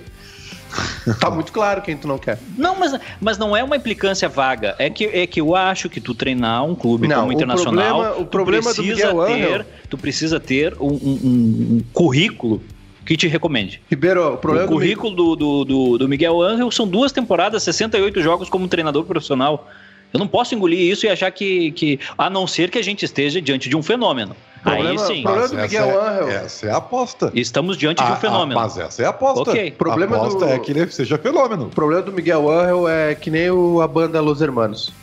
[1.20, 2.40] tá muito claro quem tu não quer.
[2.58, 4.76] Não, mas, mas não é uma implicância vaga.
[4.80, 8.02] É que, é que eu acho que tu treinar um clube não, como o internacional,
[8.02, 12.62] problema, o problema precisa do ter, tu precisa ter um, um, um currículo
[13.06, 13.82] que te recomende.
[13.90, 18.22] Ribeiro, o problema o currículo do, do, do, do Miguel Angel são duas temporadas, 68
[18.22, 19.68] jogos como treinador profissional.
[20.14, 23.04] Eu não posso engolir isso e achar que, que a não ser que a gente
[23.04, 24.36] esteja diante de um fenômeno.
[24.62, 25.20] Problema, Aí sim.
[25.22, 26.30] O problema do Miguel essa é- Angel.
[26.30, 27.32] É, essa é a aposta.
[27.34, 28.60] Estamos diante a, de um fenômeno.
[28.60, 29.50] A, mas essa é a aposta.
[29.50, 29.70] Ok.
[29.70, 30.52] O problema a aposta do...
[30.52, 31.66] é que ele seja fenômeno.
[31.66, 34.94] O problema do Miguel Angel é que nem o, a banda Los Hermanos.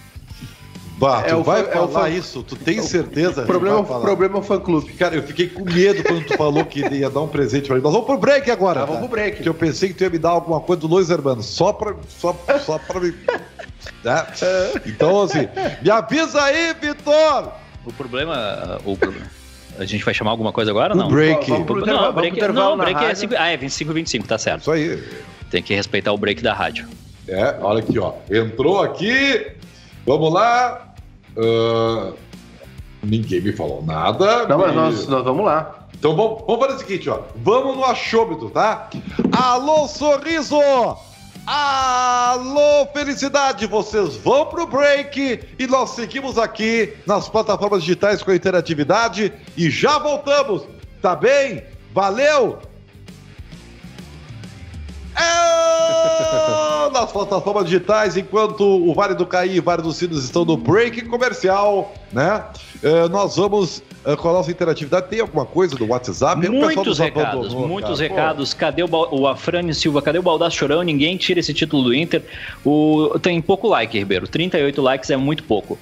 [1.00, 2.42] Bah, é tu vai fã, falar é isso?
[2.42, 3.44] Tu tem certeza?
[3.44, 4.92] O problema, problema é o fã-clube.
[4.92, 7.82] Cara, eu fiquei com medo quando tu falou que ia dar um presente pra mim.
[7.82, 8.82] Nós vamos pro break agora.
[8.82, 9.36] Ah, vamos pro break.
[9.36, 11.46] Porque eu pensei que tu ia me dar alguma coisa do Luiz Hermanos.
[11.46, 12.36] Só pra, só,
[12.66, 13.14] só pra me...
[14.04, 14.26] Né?
[14.84, 15.48] Então, assim,
[15.82, 17.50] me avisa aí, Vitor!
[17.86, 18.78] O problema...
[18.84, 19.26] O problema...
[19.78, 21.08] A gente vai chamar alguma coisa agora ou não?
[21.08, 21.50] break.
[21.50, 24.60] Vamos pro, não, break, não, break é 5, ah, é 25 25, tá certo.
[24.60, 25.02] Isso aí.
[25.50, 26.86] Tem que respeitar o break da rádio.
[27.26, 28.12] É, olha aqui, ó.
[28.30, 29.46] Entrou aqui.
[30.04, 30.89] Vamos lá.
[31.36, 32.14] Uh,
[33.02, 34.46] ninguém me falou nada.
[34.46, 35.86] Não, mas nós, nós vamos lá.
[35.94, 37.20] Então vamos, vamos fazer o seguinte, ó.
[37.36, 38.88] Vamos no achômetro, tá?
[39.32, 40.58] Alô, sorriso!
[41.46, 43.66] Alô, felicidade!
[43.66, 49.98] Vocês vão pro break e nós seguimos aqui nas plataformas digitais com interatividade e já
[49.98, 50.62] voltamos.
[51.02, 51.64] Tá bem?
[51.92, 52.58] Valeu!
[55.16, 55.49] É,
[56.92, 60.56] nas plataformas digitais, enquanto o Vale do Caí e o Vale dos Sinos estão no
[60.56, 62.44] break comercial, né?
[62.82, 65.08] É, nós vamos é, com a nossa interatividade.
[65.08, 66.48] Tem alguma coisa do WhatsApp?
[66.48, 68.08] Muitos recados, muitos cara.
[68.08, 68.54] recados.
[68.54, 68.60] Pô.
[68.60, 70.02] Cadê o, o Afrânio Silva?
[70.02, 70.82] Cadê o Baldaço Chorão?
[70.82, 72.22] Ninguém tira esse título do Inter.
[72.64, 74.26] O, tem pouco like, Ribeiro.
[74.26, 75.78] 38 likes é muito pouco.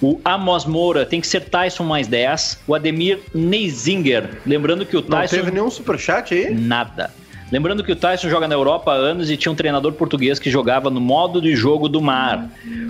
[0.00, 2.60] O Amos Moura tem que ser Tyson mais 10.
[2.66, 4.38] O Ademir Neisinger.
[4.44, 5.36] Lembrando que o Tyson.
[5.36, 6.52] Não teve nenhum superchat aí?
[6.52, 7.10] Nada.
[7.52, 10.50] Lembrando que o Tyson joga na Europa há anos e tinha um treinador português que
[10.50, 12.48] jogava no modo de jogo do mar.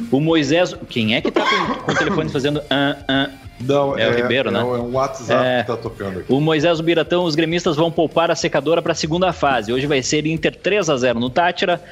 [0.08, 0.72] O Moisés.
[0.88, 2.58] Quem é que tá com, com o telefone fazendo.
[2.58, 4.60] Uh, uh, não, é, é, o Ribeiro, é, né?
[4.60, 6.32] É um WhatsApp é, que tá tocando aqui.
[6.32, 9.72] O Moisés Biratão, os gremistas vão poupar a secadora para a segunda fase.
[9.72, 11.82] Hoje vai ser Inter 3 a 0 no Tátira.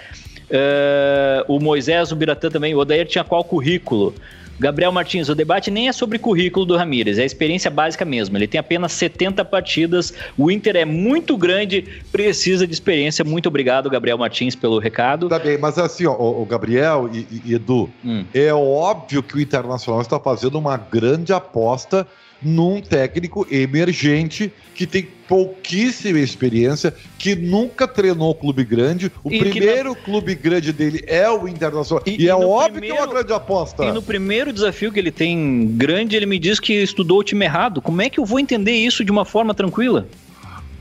[0.49, 2.73] Uh, o Moisés, o Biratã também.
[2.73, 4.15] O Odair tinha qual currículo?
[4.61, 8.37] Gabriel Martins, o debate nem é sobre currículo do Ramires, é a experiência básica mesmo.
[8.37, 13.25] Ele tem apenas 70 partidas, o Inter é muito grande, precisa de experiência.
[13.25, 15.31] Muito obrigado, Gabriel Martins, pelo recado.
[15.31, 18.25] Tá bem, mas assim, ó, o Gabriel e, e Edu, hum.
[18.35, 22.07] é óbvio que o Internacional está fazendo uma grande aposta
[22.43, 29.13] num técnico emergente que tem pouquíssima experiência, que nunca treinou clube grande.
[29.23, 32.03] O e primeiro clube grande dele é o Internacional.
[32.07, 33.85] E, e, e é óbvio primeiro, que é uma grande aposta.
[33.85, 37.45] E no primeiro desafio que ele tem grande, ele me diz que estudou o time
[37.45, 37.83] errado.
[37.83, 40.09] Como é que eu vou entender isso de uma forma tranquila?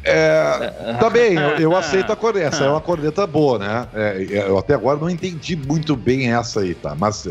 [0.10, 2.48] É, tá bem, eu, eu aceito a corneta.
[2.48, 3.88] Essa é uma corneta boa, né?
[3.93, 6.95] É, eu até agora não entendi muito bem essa aí, tá?
[6.95, 7.28] Mas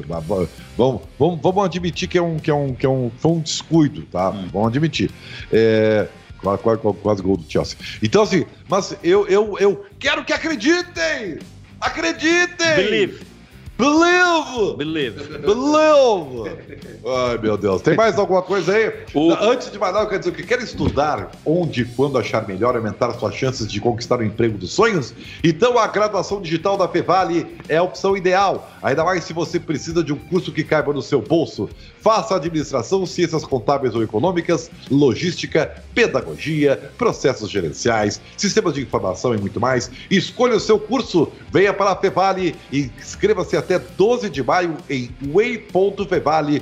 [0.76, 3.40] vamos, vamos, vamos admitir que é um, que é um, que é um, foi um
[3.40, 4.30] descuido, tá?
[4.30, 4.48] Hum.
[4.52, 5.10] Vamos admitir.
[5.52, 6.06] É,
[6.40, 7.76] quase, quase, quase gol do Chelsea.
[8.02, 11.38] Então, assim, mas eu, eu, eu quero que acreditem!
[11.80, 12.76] Acreditem!
[12.76, 13.37] Believe!
[13.78, 14.76] Believe!
[14.76, 15.38] Believe!
[15.38, 16.58] Believe!
[17.06, 17.80] Ai, meu Deus.
[17.80, 18.92] Tem mais alguma coisa aí?
[19.14, 19.32] O...
[19.32, 22.46] Antes de mais nada, eu quero dizer o que quer estudar onde e quando achar
[22.46, 25.14] melhor aumentar suas chances de conquistar o emprego dos sonhos?
[25.44, 28.68] Então a graduação digital da Fevale é a opção ideal.
[28.82, 31.70] Ainda mais se você precisa de um curso que caiba no seu bolso.
[32.00, 39.60] Faça administração, ciências contábeis ou econômicas, logística, pedagogia, processos gerenciais, sistemas de informação e muito
[39.60, 39.90] mais.
[40.10, 45.10] Escolha o seu curso, venha para a Fevale e inscreva-se até 12 de maio em
[45.32, 46.60] way.fevale.br.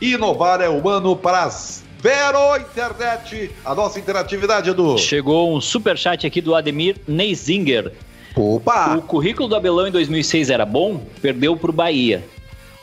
[0.00, 4.98] Inovar é humano para as Vero Internet, a nossa interatividade, Edu.
[4.98, 7.92] Chegou um super chat aqui do Ademir Neisinger.
[8.34, 8.96] Opa!
[8.96, 12.24] O currículo do Abelão em 2006 era bom, perdeu para o Bahia.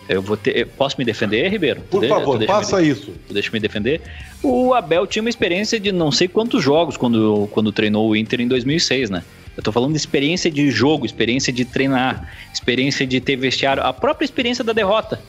[0.09, 1.81] Eu vou ter, posso me defender, Ribeiro?
[1.81, 3.13] Por favor, faça isso.
[3.29, 4.01] Deixa me defender.
[4.41, 8.41] O Abel tinha uma experiência de não sei quantos jogos quando, quando treinou o Inter
[8.41, 9.23] em 2006, né?
[9.55, 13.93] Eu tô falando de experiência de jogo, experiência de treinar, experiência de ter vestiário, a
[13.93, 15.21] própria experiência da derrota.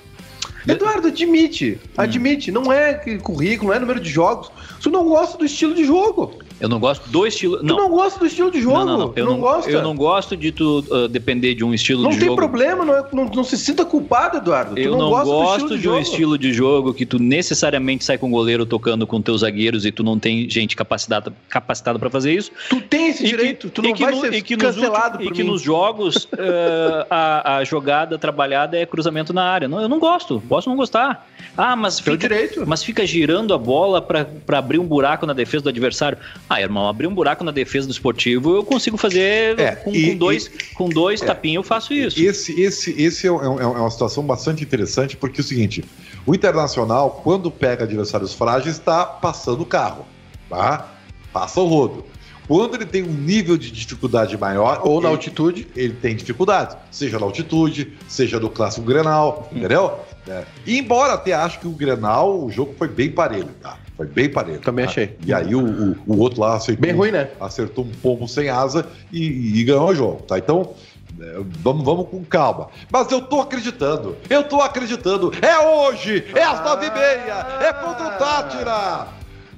[0.67, 1.79] Eduardo, admite.
[1.97, 2.51] Admite.
[2.51, 2.55] Hum.
[2.55, 4.51] Não é currículo, não é número de jogos.
[4.81, 6.39] Você não gosta do estilo de jogo.
[6.61, 7.63] Eu não gosto do estilo.
[7.63, 7.77] Não.
[7.77, 8.79] Tu não gosta do estilo de jogo?
[8.79, 9.13] Não, não, não.
[9.17, 9.71] Eu não, não gosto.
[9.71, 12.27] Eu não gosto de tu uh, depender de um estilo não de jogo.
[12.27, 14.75] Não tem problema, não, é, não, não, se sinta culpado, Eduardo.
[14.75, 18.29] Tu eu não, gosto de, de um estilo de jogo que tu necessariamente sai com
[18.29, 22.35] o goleiro tocando com teus zagueiros e tu não tem gente capacitada capacitada para fazer
[22.35, 22.53] isso.
[22.69, 25.43] Tu tem esse direito, que, tu não vai no, ser que cancelado últimos, E que
[25.43, 29.67] nos jogos uh, a, a, jogada trabalhada é cruzamento na área.
[29.67, 31.27] Não, eu não gosto, posso não gostar.
[31.57, 32.65] Ah, mas fica, direito.
[32.67, 36.19] mas fica girando a bola para abrir um buraco na defesa do adversário.
[36.53, 40.11] Ah, irmão, abrir um buraco na defesa do esportivo eu consigo fazer é, com, e,
[40.11, 42.21] com, dois, e, com dois é, tapinhos, eu faço isso.
[42.21, 45.85] Esse, esse, esse é, é, é, uma situação bastante interessante, porque é o seguinte:
[46.27, 50.05] o Internacional, quando pega adversários frágeis, está passando o carro.
[50.49, 50.89] Tá?
[51.33, 52.05] Passa o rodo.
[52.49, 54.81] Quando ele tem um nível de dificuldade maior.
[54.83, 55.69] Ou na altitude.
[55.77, 56.77] Ele tem dificuldade.
[56.91, 59.59] Seja na altitude, seja no clássico Grenal, hum.
[59.59, 60.01] entendeu?
[60.27, 60.45] É.
[60.67, 63.79] E embora até acho que o Grenal, o jogo foi bem parelho, tá?
[64.01, 64.61] Foi bem parelho.
[64.61, 64.93] Também tá?
[64.93, 65.15] achei.
[65.27, 66.81] E aí o, o, o, outro lá acertou.
[66.81, 67.29] Bem ruim, né?
[67.39, 70.39] Acertou um pombo sem asa e, e ganhou o jogo, tá?
[70.39, 70.73] Então.
[71.21, 72.69] É, vamos, vamos com calma.
[72.91, 74.17] Mas eu tô acreditando.
[74.31, 75.33] Eu tô acreditando.
[75.43, 76.25] É hoje!
[76.35, 77.47] É às nove e meia!
[77.61, 79.09] É contra o Tátira!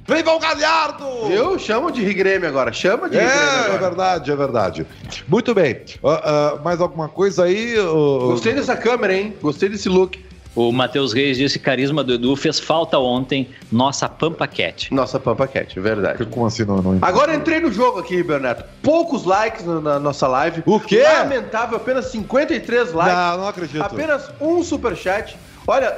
[0.09, 1.05] Vem Galhardo!
[1.31, 3.22] Eu chamo de Rigrêmio agora, chama de é.
[3.22, 4.87] É verdade, é verdade.
[5.28, 5.83] Muito bem.
[6.02, 7.78] Uh, uh, mais alguma coisa aí?
[7.78, 8.31] Uh...
[8.31, 9.37] Gostei dessa câmera, hein?
[9.40, 10.18] Gostei desse look.
[10.54, 13.48] O Matheus Reis disse que carisma do Edu fez falta ontem.
[13.70, 14.92] Nossa Pampa Cat.
[14.92, 16.26] Nossa Pampa Cat, verdade.
[16.26, 18.64] Como assim não, não Agora entrei no jogo aqui, Bernardo.
[18.82, 20.62] Poucos likes na nossa live.
[20.66, 21.02] O quê?
[21.02, 23.14] Lamentável, apenas 53 likes.
[23.16, 23.82] Não, não acredito.
[23.82, 25.36] Apenas um superchat.
[25.66, 25.96] Olha,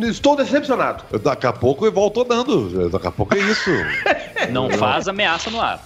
[0.00, 1.04] Estou decepcionado.
[1.22, 2.88] Daqui a pouco eu volto dando.
[2.88, 3.70] Daqui a pouco é isso.
[4.50, 5.82] não faz ameaça no ar.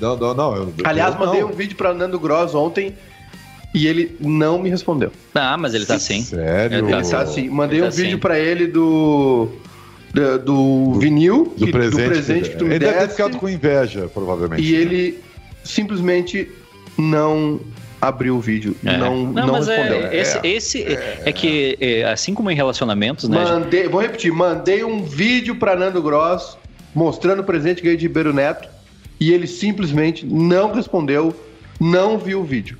[0.00, 0.56] Não, não, não.
[0.56, 1.48] Eu, Aliás, eu mandei não.
[1.48, 2.96] um vídeo para Nando Gross ontem
[3.74, 5.12] e ele não me respondeu.
[5.34, 6.22] Ah, mas ele tá sim.
[6.22, 6.78] Sério?
[6.78, 7.48] Ele tá sim.
[7.48, 9.48] Mandei ele um tá vídeo para ele do
[10.12, 12.92] do, do vinil, do, que, presente, do presente que tu me ele desse.
[12.92, 14.62] Deve ter ficado com inveja, provavelmente.
[14.62, 15.18] E ele
[15.62, 16.50] simplesmente
[16.96, 17.60] não
[18.00, 18.74] abriu o vídeo.
[18.84, 18.96] É.
[18.96, 20.06] Não, não, não respondeu.
[20.06, 23.42] É, esse, esse é, é que, é, assim como em relacionamentos, né?
[23.44, 26.56] Mandei, vou repetir, mandei um vídeo para Nando Gross
[26.94, 28.68] mostrando o presente que de Ribeiro Neto
[29.20, 31.34] e ele simplesmente não respondeu,
[31.80, 32.78] não viu o vídeo.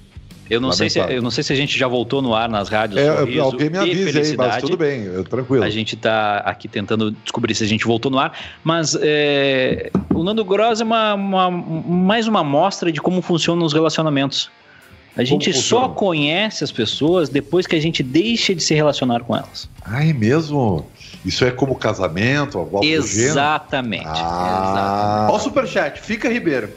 [0.50, 2.68] Eu não, sei se, eu não sei se a gente já voltou no ar nas
[2.68, 3.00] rádios.
[3.00, 5.62] É, sorriso alguém me avisa aí, mas tudo bem, tranquilo.
[5.62, 8.32] A gente está aqui tentando descobrir se a gente voltou no ar,
[8.64, 13.72] mas é, o Nando Gross é uma, uma, mais uma amostra de como funcionam os
[13.72, 14.50] relacionamentos.
[15.18, 19.36] A gente só conhece as pessoas depois que a gente deixa de se relacionar com
[19.36, 19.68] elas.
[19.84, 20.86] Ah, é mesmo?
[21.24, 24.06] Isso é como casamento, a volta Exatamente.
[24.06, 25.26] Ah.
[25.28, 26.70] Olha o superchat, fica Ribeiro.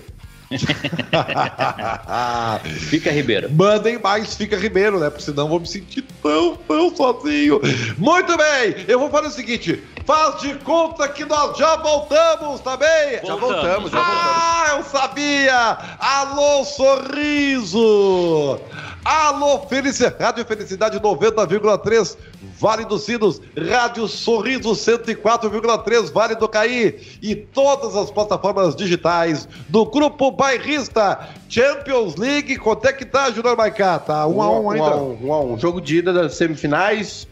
[2.90, 3.50] fica Ribeiro.
[3.52, 5.10] Mandem mais, fica Ribeiro, né?
[5.10, 7.62] Porque senão vou me sentir tão, tão sozinho.
[7.98, 12.78] Muito bem, eu vou fazer o seguinte: faz de conta que nós já voltamos, tá
[12.78, 13.20] bem?
[13.24, 14.02] Já voltamos, já voltamos.
[14.34, 15.78] Ah, eu sabia!
[16.00, 18.60] Alô, sorriso!
[19.04, 22.18] Alô, Felicidade, Rádio Felicidade 90,3,
[22.60, 29.86] Vale dos Sinos, Rádio Sorriso 104,3, Vale do Caí e todas as plataformas digitais do
[29.86, 32.58] Grupo Bairrista Champions League.
[32.58, 33.98] Quanto é que tá, Júnior Maicá?
[33.98, 34.96] Tá 1 um, um a 1 um ainda?
[34.96, 35.60] 1 um a 1 um, um, um.
[35.60, 37.28] Jogo de ida das semifinais,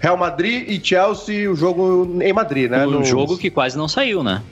[0.00, 2.86] Real Madrid e Chelsea, o jogo em Madrid, né?
[2.86, 3.04] Um no...
[3.04, 4.42] jogo que quase não saiu, né?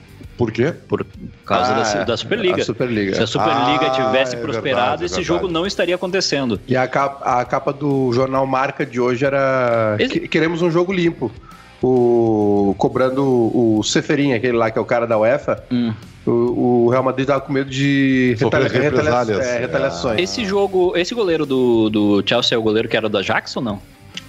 [0.41, 0.73] Por quê?
[0.87, 1.05] Por
[1.45, 2.63] causa ah, da, da, Superliga.
[2.63, 3.15] A Superliga.
[3.15, 6.59] Se a Superliga ah, tivesse é prosperado, verdade, esse é jogo não estaria acontecendo.
[6.67, 10.19] E a capa, a capa do jornal Marca de hoje era esse...
[10.21, 11.31] Queremos um jogo limpo.
[11.79, 15.93] O, cobrando o Seferin, aquele lá que é o cara da UEFA, hum.
[16.25, 19.45] o, o, Real Madrid tava com medo de retali retaliações.
[19.45, 20.19] É, retaliações.
[20.19, 23.61] Esse jogo, esse goleiro do, do Chelsea é o goleiro que era do Ajax ou
[23.61, 23.79] não?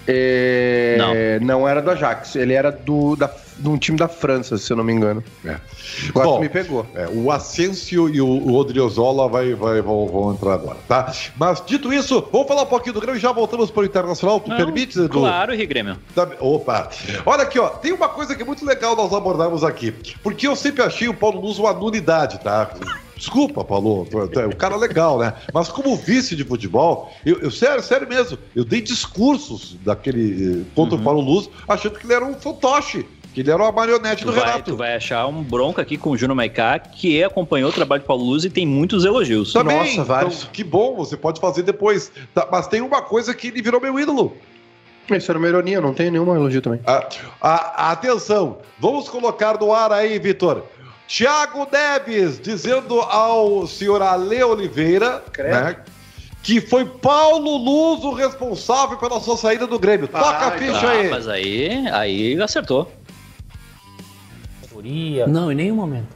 [0.07, 1.47] É, não.
[1.47, 3.31] não era do Ajax, ele era do, da,
[3.63, 5.23] de um time da França, se eu não me engano.
[5.45, 5.57] É.
[6.09, 6.85] Agora Bom, me pegou.
[6.95, 11.13] É, o Asensio e o, o Odriozola vai, vai, vão, vão, entrar agora, tá?
[11.37, 14.41] Mas dito isso, vamos falar um pouquinho do Grêmio e já voltamos para o Internacional.
[14.41, 15.09] Tu não, permite, Edu?
[15.09, 15.97] Claro, Rio Grêmio.
[16.15, 16.91] Tá, opa!
[17.25, 20.57] Olha aqui, ó, tem uma coisa que é muito legal nós abordarmos aqui, porque eu
[20.57, 22.75] sempre achei o Paulo Luz uma nulidade, tá?
[23.23, 25.33] Desculpa, Paulo, o cara é legal, né?
[25.55, 30.65] Mas como vice de futebol, eu, eu sério, sério mesmo, eu dei discursos daquele eh,
[30.75, 31.01] contra uhum.
[31.01, 33.07] o Paulo Luz, achando que ele era um fantoche.
[33.33, 34.71] Que ele era uma marionete do vai, Renato.
[34.73, 38.07] Tu vai achar um bronca aqui com o Júnior Maicá, que acompanhou o trabalho de
[38.07, 39.53] Paulo Luz e tem muitos elogios.
[39.53, 40.41] Também, Nossa, vários.
[40.41, 42.13] Então, que bom, você pode fazer depois.
[42.35, 44.37] Tá, mas tem uma coisa que ele virou meu ídolo.
[45.11, 46.81] Isso era uma ironia, não tem nenhuma elogio também.
[46.87, 47.09] Ah,
[47.41, 50.65] ah, atenção, vamos colocar no ar aí, Vitor.
[51.09, 55.77] Tiago Neves dizendo ao senhor Ale Oliveira né,
[56.43, 60.09] que foi Paulo Luz o responsável pela sua saída do Grêmio.
[60.09, 61.11] Toca ah, a ficha tá, aí.
[61.11, 62.91] Mas aí, aí acertou.
[65.27, 66.09] Não, em nenhum momento.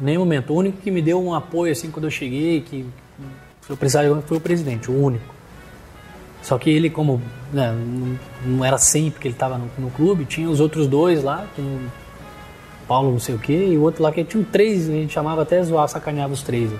[0.00, 0.52] Em nenhum momento.
[0.52, 2.86] O único que me deu um apoio assim quando eu cheguei, que
[3.68, 5.34] eu precisava foi o presidente, o único.
[6.42, 7.20] Só que ele, como
[7.52, 7.74] né,
[8.44, 11.62] não, era sempre que ele estava no, no, clube, tinha os outros dois lá, que
[12.88, 15.42] Paulo não sei o quê, e o outro lá que tinha três, a gente chamava
[15.42, 16.70] até zoar, sacaneava os três.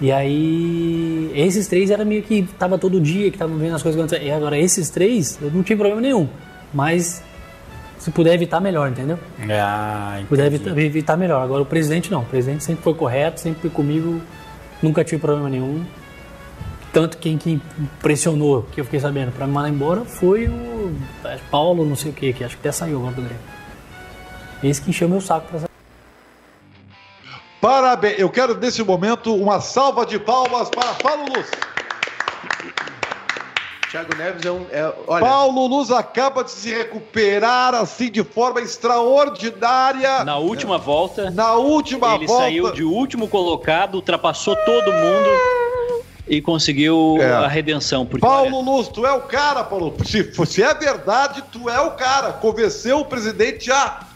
[0.00, 4.12] E aí, esses três era meio que tava todo dia, que estavam vendo as coisas
[4.12, 6.28] E agora, esses três, eu não tinha problema nenhum.
[6.74, 7.22] Mas
[8.02, 9.16] se puder evitar, melhor, entendeu?
[9.48, 10.28] Ah, entendi.
[10.28, 11.40] Puder evitar, evitar, melhor.
[11.40, 12.22] Agora, o presidente não.
[12.22, 14.20] O presidente sempre foi correto, sempre foi comigo,
[14.82, 15.84] nunca tive problema nenhum.
[16.92, 17.62] Tanto quem que
[18.00, 20.92] pressionou, que eu fiquei sabendo, para me mandar embora foi o
[21.24, 23.38] é, Paulo, não sei o que, que acho que até saiu agora do Grêmio.
[24.64, 25.68] Esse que encheu meu saco pra
[27.60, 28.18] Parabéns.
[28.18, 31.46] Eu quero, nesse momento, uma salva de palmas para Paulo Luz.
[33.92, 34.64] Thiago Neves é um.
[34.70, 35.22] É, olha...
[35.22, 40.24] Paulo Luz acaba de se recuperar assim de forma extraordinária.
[40.24, 41.30] Na última volta.
[41.30, 42.48] Na última ele volta.
[42.48, 45.28] Ele saiu de último colocado, ultrapassou todo mundo
[46.26, 47.32] e conseguiu é.
[47.32, 48.06] a redenção.
[48.06, 48.64] Porque, Paulo olha...
[48.64, 49.94] Luz, tu é o cara, Paulo.
[50.06, 52.32] Se, se é verdade, tu é o cara.
[52.32, 54.06] Convenceu o presidente a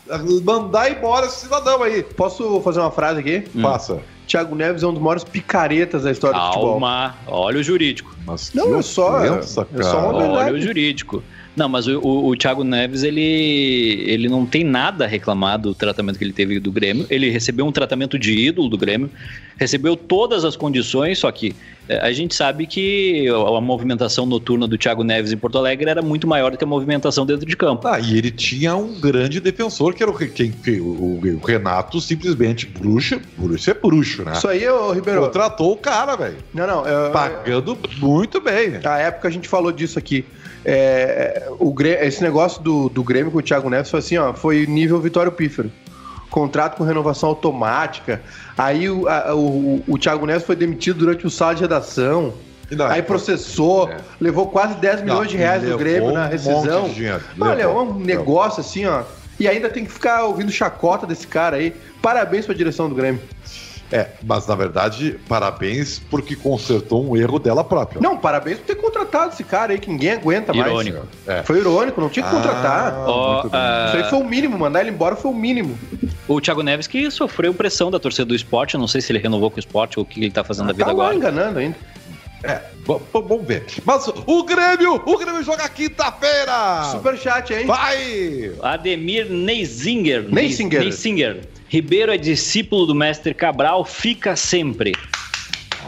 [0.44, 2.02] mandar embora esse cidadão aí.
[2.02, 3.44] Posso fazer uma frase aqui?
[3.54, 3.62] Hum.
[3.62, 4.00] Passa.
[4.26, 6.80] Thiago Neves é um dos maiores picaretas da história Calma, do futebol.
[6.80, 8.14] Calma, olha o jurídico.
[8.26, 9.64] Mas não, é só, é só
[10.10, 11.22] uma Olha o jurídico.
[11.56, 15.74] Não, mas o, o, o, Thiago Neves, ele, ele não tem nada a reclamar do
[15.74, 17.06] tratamento que ele teve do Grêmio.
[17.08, 19.10] Ele recebeu um tratamento de ídolo do Grêmio,
[19.56, 21.56] recebeu todas as condições, só que
[21.88, 26.02] é, a gente sabe que a movimentação noturna do Thiago Neves em Porto Alegre era
[26.02, 27.88] muito maior do que a movimentação dentro de campo.
[27.88, 32.66] Ah, e ele tinha um grande defensor, que era o, quem, o, o Renato, simplesmente
[32.66, 33.18] bruxo.
[33.38, 34.32] Bruxo é bruxo, né?
[34.32, 35.22] Isso aí, ô Ribeiro.
[35.22, 36.36] Contratou o cara, velho.
[36.52, 36.86] Não, não.
[36.86, 38.78] Eu, Pagando muito bem.
[38.82, 40.22] Na época a gente falou disso aqui.
[40.68, 44.66] É, o, esse negócio do, do Grêmio com o Thiago Neves foi assim, ó, foi
[44.66, 45.70] nível Vitório Pífero.
[46.28, 48.20] Contrato com renovação automática.
[48.58, 52.34] Aí o, a, o, o Thiago Neves foi demitido durante o sala de redação.
[52.68, 53.98] Não, aí processou, é.
[54.20, 56.86] levou quase 10 milhões não, de reais do Grêmio na rescisão.
[56.86, 59.04] Um Olha, é um negócio assim, ó.
[59.38, 61.76] E ainda tem que ficar ouvindo chacota desse cara aí.
[62.02, 63.20] Parabéns pra direção do Grêmio.
[63.92, 68.00] É, mas na verdade, parabéns porque consertou um erro dela própria.
[68.00, 70.66] Não, parabéns por ter contratado esse cara aí que ninguém aguenta mais.
[70.66, 71.06] Irônico.
[71.26, 71.42] É.
[71.42, 72.92] Foi irônico, não tinha que contratar.
[72.92, 73.46] Ah, oh, uh...
[73.46, 75.78] Isso aí foi o mínimo, mandar ele embora foi o mínimo.
[76.26, 79.50] O Thiago Neves que sofreu pressão da torcida do esporte, não sei se ele renovou
[79.50, 81.10] com o esporte ou o que ele tá fazendo ah, da vida tá agora.
[81.10, 81.76] Tá enganando ainda.
[82.42, 82.60] É,
[83.12, 83.64] vamos ver.
[83.84, 86.84] Mas o Grêmio, o Grêmio joga quinta-feira.
[86.92, 87.66] Superchat, hein?
[87.66, 88.52] Vai!
[88.62, 90.26] Ademir Neisinger.
[90.28, 90.80] Neisinger.
[90.80, 91.48] Neisinger.
[91.68, 94.92] Ribeiro é discípulo do mestre Cabral, fica sempre.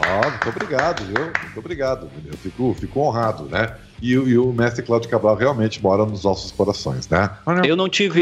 [0.01, 1.25] Ah, muito obrigado, viu?
[1.25, 2.09] Muito obrigado.
[2.25, 3.75] Eu fico, fico honrado, né?
[4.01, 7.29] E, e, o mestre Cláudio Cabral realmente mora nos nossos corações, né?
[7.65, 8.21] Eu não tive,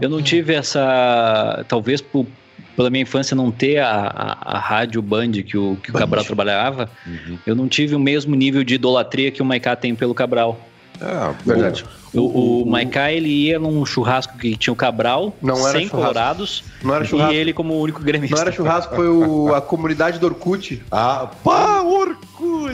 [0.00, 2.26] eu não tive essa, talvez por
[2.76, 6.24] pela minha infância não ter a, a, a rádio Band que o, que o Cabral
[6.24, 7.38] trabalhava, uhum.
[7.46, 10.58] eu não tive o mesmo nível de idolatria que o Maiká tem pelo Cabral.
[11.00, 11.84] É, verdade.
[12.12, 16.62] O, o, o Maiká, ele ia num churrasco que tinha o Cabral, não 100 colorados,
[16.82, 17.32] não era churrasco.
[17.32, 18.36] e ele como único gremista.
[18.36, 20.80] Não era churrasco, foi o, a comunidade do Orkut.
[20.90, 22.24] Ah, pá, Orkut!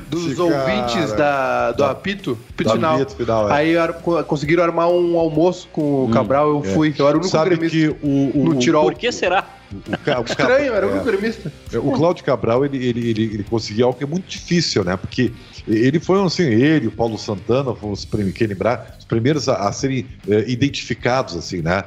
[0.09, 0.43] Dos cara.
[0.43, 3.51] ouvintes da, do apito, apito final.
[3.51, 3.53] É.
[3.53, 6.75] Aí ar, conseguiram armar um almoço com o hum, Cabral, eu é.
[6.75, 7.77] fui, eu era o único Sabe gremista.
[7.77, 8.85] Que o, o, no Tirol.
[8.85, 9.47] Por que será?
[9.73, 11.13] O, o Estranho, era o único é.
[11.13, 11.53] gremista.
[11.75, 14.97] O Cláudio Cabral, ele, ele, ele, ele conseguia algo que é muito difícil, né?
[14.97, 15.33] Porque
[15.67, 20.07] ele foi assim, ele, o Paulo Santana, os, quem lembrar, os primeiros a, a serem
[20.29, 21.85] é, identificados, assim, né?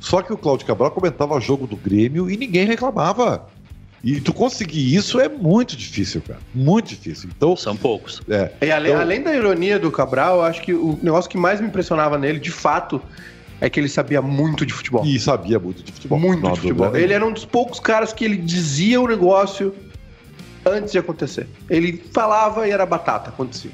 [0.00, 3.46] Só que o Cláudio Cabral comentava o jogo do Grêmio e ninguém reclamava.
[4.02, 6.40] E tu conseguir isso é muito difícil, cara.
[6.54, 7.28] Muito difícil.
[7.36, 8.22] Então, São poucos.
[8.28, 8.50] É.
[8.62, 9.02] E além, então...
[9.02, 12.38] além da ironia do Cabral, eu acho que o negócio que mais me impressionava nele,
[12.38, 13.00] de fato,
[13.60, 15.04] é que ele sabia muito de futebol.
[15.04, 16.18] E sabia muito de futebol.
[16.18, 16.96] Muito de futebol.
[16.96, 19.74] Ele era um dos poucos caras que ele dizia o negócio
[20.64, 21.46] antes de acontecer.
[21.68, 23.70] Ele falava e era batata, acontecia.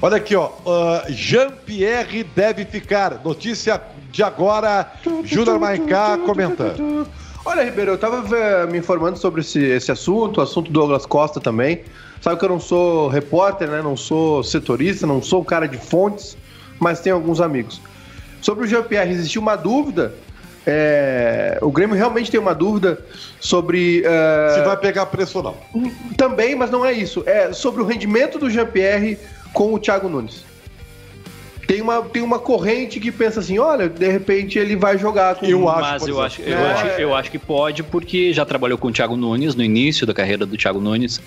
[0.00, 0.50] Olha aqui, ó.
[0.64, 3.20] Uh, Jean-Pierre deve ficar.
[3.22, 4.92] Notícia de agora.
[5.24, 6.74] Júnior Maicá comenta.
[7.48, 11.06] Olha, Ribeiro, eu tava eh, me informando sobre esse, esse assunto, o assunto do Douglas
[11.06, 11.80] Costa também.
[12.20, 13.80] Sabe que eu não sou repórter, né?
[13.80, 16.36] Não sou setorista, não sou cara de fontes,
[16.78, 17.80] mas tenho alguns amigos.
[18.42, 20.12] Sobre o Jean-Pierre, existiu uma dúvida
[20.66, 23.02] é, o Grêmio realmente tem uma dúvida
[23.40, 24.00] sobre.
[24.02, 25.54] Uh, Se vai pegar preço ou não.
[26.18, 27.22] Também, mas não é isso.
[27.24, 29.18] É sobre o rendimento do Jean-Pierre
[29.54, 30.44] com o Thiago Nunes.
[31.68, 35.44] Tem uma, tem uma corrente que pensa assim: olha, de repente ele vai jogar com
[35.44, 36.72] eu acho, Mas eu acho, eu, é...
[36.72, 40.14] acho, eu acho que pode, porque já trabalhou com o Thiago Nunes no início da
[40.14, 41.20] carreira do Thiago Nunes.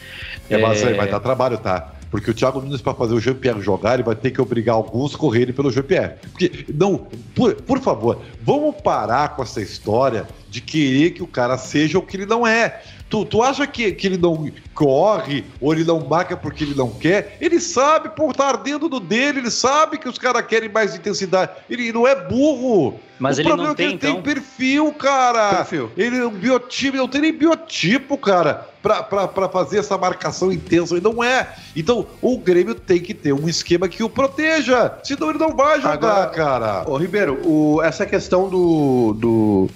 [0.50, 0.94] É, mas é...
[0.94, 1.94] vai dar trabalho, tá?
[2.12, 5.16] Porque o Thiago Nunes, para fazer o Jean-Pierre jogar, ele vai ter que obrigar alguns
[5.16, 6.16] a correrem pelo Jean-Pierre.
[6.30, 11.58] Porque, não, por, por favor, vamos parar com essa história de querer que o cara
[11.58, 12.82] seja o que ele não é.
[13.10, 16.90] Tu, tu acha que, que ele não corre ou ele não marca porque ele não
[16.90, 17.38] quer?
[17.42, 21.52] Ele sabe, pô, tá ardendo no dele, ele sabe que os caras querem mais intensidade.
[21.70, 23.00] Ele não é burro.
[23.20, 24.14] Mas o ele problema não é que ele então...
[24.14, 25.56] tem perfil, cara.
[25.58, 25.92] Perfil.
[25.98, 30.96] Ele é um biotipo, não tem nem biotipo, cara, pra fazer essa marcação intensa.
[30.96, 31.56] Ele não é.
[31.76, 34.94] Então, o Grêmio tem que ter um esquema que o proteja.
[35.04, 36.90] Senão ele não vai jogar, Agora, cara.
[36.90, 39.70] Ô, Ribeiro, o, essa questão do, do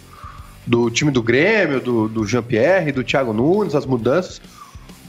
[0.66, 4.42] do time do Grêmio, do, do Jean-Pierre, do Thiago Nunes, as mudanças.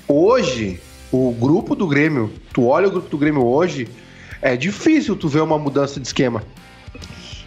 [0.06, 0.80] Hoje,
[1.10, 3.88] o grupo do Grêmio, tu olha o grupo do Grêmio hoje,
[4.42, 6.42] é difícil tu ver uma mudança de esquema.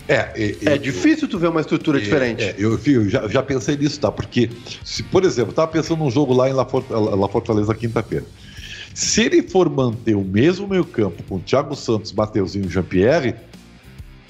[0.10, 2.44] É, é, é difícil tu ver uma estrutura é, diferente.
[2.44, 4.12] É, eu, eu já, já, pensei nisso, tá?
[4.12, 4.50] Porque,
[4.84, 8.26] se, por exemplo, tava pensando num jogo lá em La, Fortaleza quinta-feira.
[8.92, 13.36] Se ele for manter o mesmo meio campo com Thiago Santos, Mateuzinho e Jean-Pierre,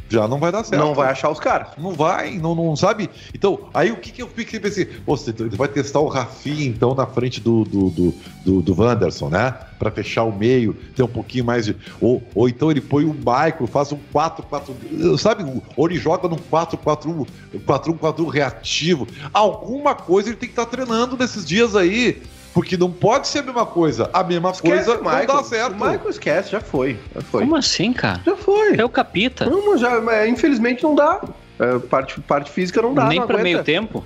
[0.09, 0.81] já não vai dar certo.
[0.81, 1.69] Não vai achar os caras.
[1.77, 3.09] Não vai, não, não sabe.
[3.33, 4.89] Então, aí o que, que eu fiquei pensei?
[5.05, 9.55] Você vai testar o Rafinha, então, na frente do, do, do, do, do Wanderson, né?
[9.77, 11.75] Para fechar o meio, ter um pouquinho mais de.
[12.01, 15.17] Ou, ou então ele põe o Michael, faz um 4-4.
[15.17, 15.61] Sabe?
[15.77, 17.27] Ou ele joga num 4-4-1,
[17.65, 19.07] 4-1-4-1 reativo.
[19.31, 22.21] Alguma coisa ele tem que estar tá treinando nesses dias aí.
[22.53, 24.09] Porque não pode ser a mesma coisa.
[24.11, 25.27] A mesma esquece coisa Michael.
[25.27, 25.71] não dá certo.
[25.71, 27.41] O Michael esquece, já foi, já foi.
[27.41, 28.21] Como assim, cara?
[28.25, 28.75] Já foi.
[28.75, 29.45] É o capita.
[29.45, 31.21] Não, já, infelizmente não dá.
[31.59, 33.07] É, parte, parte física não dá.
[33.07, 34.03] Nem para meio tempo?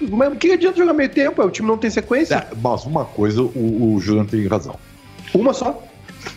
[0.00, 1.42] Mas o que adianta jogar meio tempo?
[1.42, 2.36] O time não tem sequência.
[2.36, 4.78] É, mas uma coisa, o, o Juliano tem razão.
[5.34, 5.82] Uma só?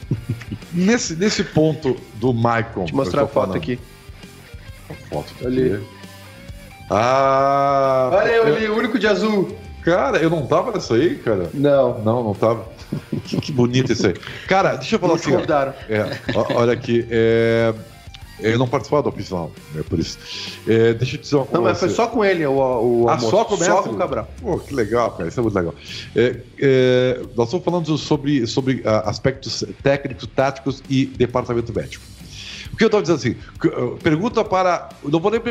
[0.73, 2.85] nesse, nesse ponto do Michael.
[2.85, 3.57] Te mostrar a foto falando.
[3.57, 3.79] aqui.
[4.89, 5.79] A foto ali.
[6.89, 8.09] Ah.
[8.13, 9.55] Olha eu ali, o único de azul.
[9.87, 11.49] Cara, eu não tava nessa aí, cara?
[11.53, 11.99] Não.
[11.99, 12.67] Não, não tava.
[13.23, 14.15] que, que bonito isso aí.
[14.45, 15.31] Cara, deixa eu falar assim.
[15.31, 15.73] Convidaram.
[15.87, 16.09] É,
[16.53, 17.07] olha aqui.
[17.09, 17.73] É,
[18.41, 20.19] eu não participava do oficial, é por isso.
[20.67, 21.57] É, deixa eu dizer uma coisa.
[21.57, 23.29] Não, mas foi só com ele o, o ah, almoço.
[23.29, 24.29] só com o Só com o Cabral.
[24.41, 25.29] Pô, que legal, cara.
[25.29, 25.73] Isso é muito legal.
[26.13, 32.03] É, é, nós estamos falando sobre, sobre uh, aspectos técnicos, táticos e departamento médico.
[32.73, 33.37] O que eu estava dizendo assim?
[33.65, 34.89] Uh, pergunta para.
[35.01, 35.41] Não vou nem,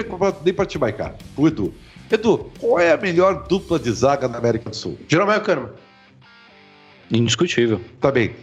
[0.44, 1.14] nem para Maicá.
[1.34, 1.72] O Edu.
[2.10, 4.98] Edu, qual é a melhor dupla de zaga na América do Sul?
[5.08, 5.70] Jeromel Kahneman.
[7.10, 7.80] Indiscutível.
[8.00, 8.34] Tá bem.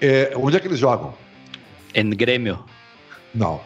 [0.00, 1.14] É, onde é que eles jogam?
[1.94, 2.64] Em Grêmio.
[3.34, 3.60] Não.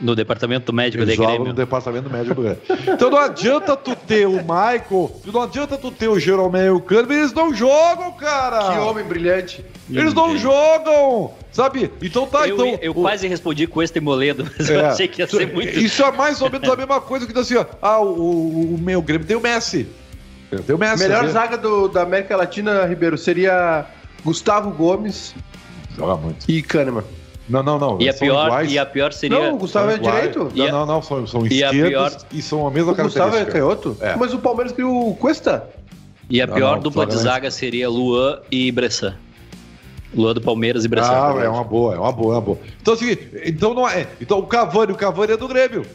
[0.00, 1.48] No departamento médico Eles de Grêmio.
[1.48, 2.60] no departamento médico do Grêmio.
[2.86, 6.80] Então não adianta tu ter o Michael, não adianta tu ter o Jeromel e o
[6.80, 8.74] Kahneman, eles não jogam, cara!
[8.74, 9.64] Que homem brilhante.
[9.90, 11.32] Eles não jogam!
[11.50, 11.90] Sabe?
[12.00, 12.78] Então tá, eu, então.
[12.80, 13.02] Eu o...
[13.02, 15.76] quase respondi com este moledo, mas é, eu achei que ia ser muito.
[15.76, 17.66] Isso é mais ou menos a mesma coisa que assim, ó.
[17.82, 19.88] Ah, o, o meu Grêmio tem o Messi.
[20.64, 21.02] Tem o Messi.
[21.02, 23.86] Melhor zaga do, da América Latina, Ribeiro, seria
[24.24, 25.34] Gustavo Gomes.
[25.96, 26.48] Joga muito.
[26.48, 27.04] E Kahneman.
[27.48, 28.00] Não, não, não.
[28.00, 29.38] E a, pior, e a pior seria.
[29.38, 30.52] Não, o Gustavo é direito.
[30.54, 32.12] Não, não, não, são, são e esquerdos pior...
[32.30, 33.96] e são a mesma o Gustavo é canhoto?
[34.00, 34.14] É.
[34.16, 35.68] Mas o Palmeiras criou o Cuesta.
[36.28, 39.14] E a não, pior não, dupla de zaga seria Luan e Bressan.
[40.14, 41.10] Luan do Palmeiras e Bressan.
[41.10, 42.58] Ah, é uma boa, é uma boa, é uma boa.
[42.80, 44.06] Então, assim, então não é.
[44.20, 45.86] Então o Cavani, o Cavani é do Grêmio.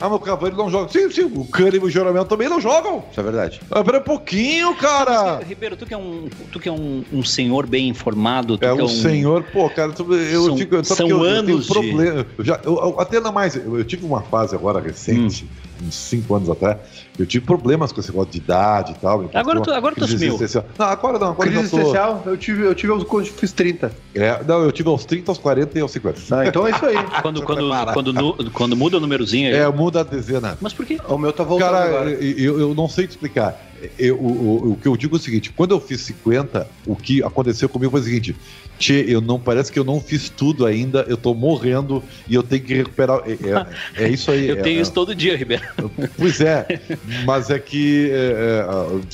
[0.00, 0.90] Ah, mas o Cavani não joga.
[0.90, 3.04] Sim, sim, o Cânimo e o Geramento também não jogam.
[3.10, 3.60] Isso é verdade.
[3.70, 5.36] Ah, pera um pouquinho, cara.
[5.36, 8.58] Mas, Ribeiro, tu que é um, tu que é um, um senhor bem informado.
[8.60, 11.74] é, um, é um senhor, pô, cara, tu, eu são, digo, são eu, anos eu
[11.74, 12.26] problema.
[12.36, 15.64] Eu já, eu, até na mais, eu, eu, tive uma fase agora recente, hum.
[15.82, 16.78] Uns cinco anos atrás,
[17.18, 19.28] eu tive problemas com esse negócio de idade e tal.
[19.32, 20.38] Agora tu, agora tu assumiu.
[20.78, 22.30] Não, agora não, agora crise eu tô...
[22.30, 23.92] eu tive, eu tive aos, quando fiz 30.
[24.14, 26.20] É, não, eu tive aos 30, aos 40 e aos 50.
[26.30, 26.96] Ah, então é isso aí.
[27.22, 29.54] quando, quando, quando, quando, muda o númerozinho aí.
[29.54, 30.58] É, muda a dezena.
[30.60, 30.98] Mas por quê?
[31.08, 32.10] O meu tá voltando Cara, agora.
[32.10, 33.60] Eu, eu não sei te explicar.
[33.98, 36.96] Eu, o, o, o, que eu digo é o seguinte: quando eu fiz 50, o
[36.96, 38.36] que aconteceu comigo foi o seguinte:
[38.78, 42.42] Tchê, eu não parece que eu não fiz tudo ainda, eu tô morrendo e eu
[42.42, 43.20] tenho que recuperar.
[43.26, 44.48] É, é, é isso aí.
[44.48, 45.64] eu tenho é, isso todo dia, Ribeiro.
[46.16, 46.66] Pois é,
[47.24, 48.66] mas é que é,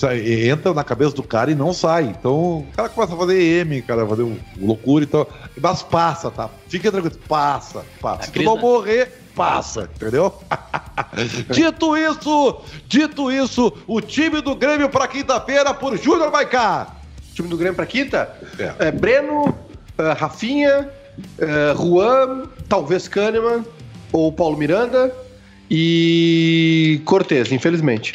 [0.03, 2.05] é, entra na cabeça do cara e não sai.
[2.05, 4.27] Então o cara começa a fazer M, cara, fazer
[4.59, 5.29] loucura e tal.
[5.61, 6.49] Mas passa, tá?
[6.69, 8.25] Fica tranquilo, passa, passa.
[8.25, 10.35] Se tu não morrer, passa, entendeu?
[11.51, 16.99] dito isso, dito isso, o time do Grêmio para quinta-feira por Júnior Maicá.
[17.41, 18.36] Time do Grêmio para quinta?
[18.59, 18.88] É.
[18.88, 20.88] é Breno, uh, Rafinha,
[21.38, 23.64] uh, Juan, talvez Kahneman
[24.12, 25.14] ou Paulo Miranda
[25.70, 28.12] e Cortez, infelizmente.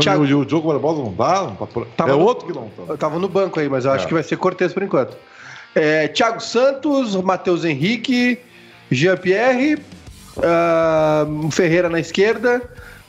[0.00, 0.24] Thiago...
[0.24, 1.10] E o Diogo Barbosa não?
[1.10, 1.66] Não tá.
[1.96, 2.20] Tava é no...
[2.20, 2.84] outro que não tá.
[2.88, 3.96] Eu tava no banco aí, mas eu é.
[3.96, 5.16] acho que vai ser Cortez por enquanto.
[5.74, 8.38] É, Thiago Santos, Matheus Henrique,
[8.90, 9.78] Jean-Pierre,
[10.38, 12.62] uh, Ferreira na esquerda,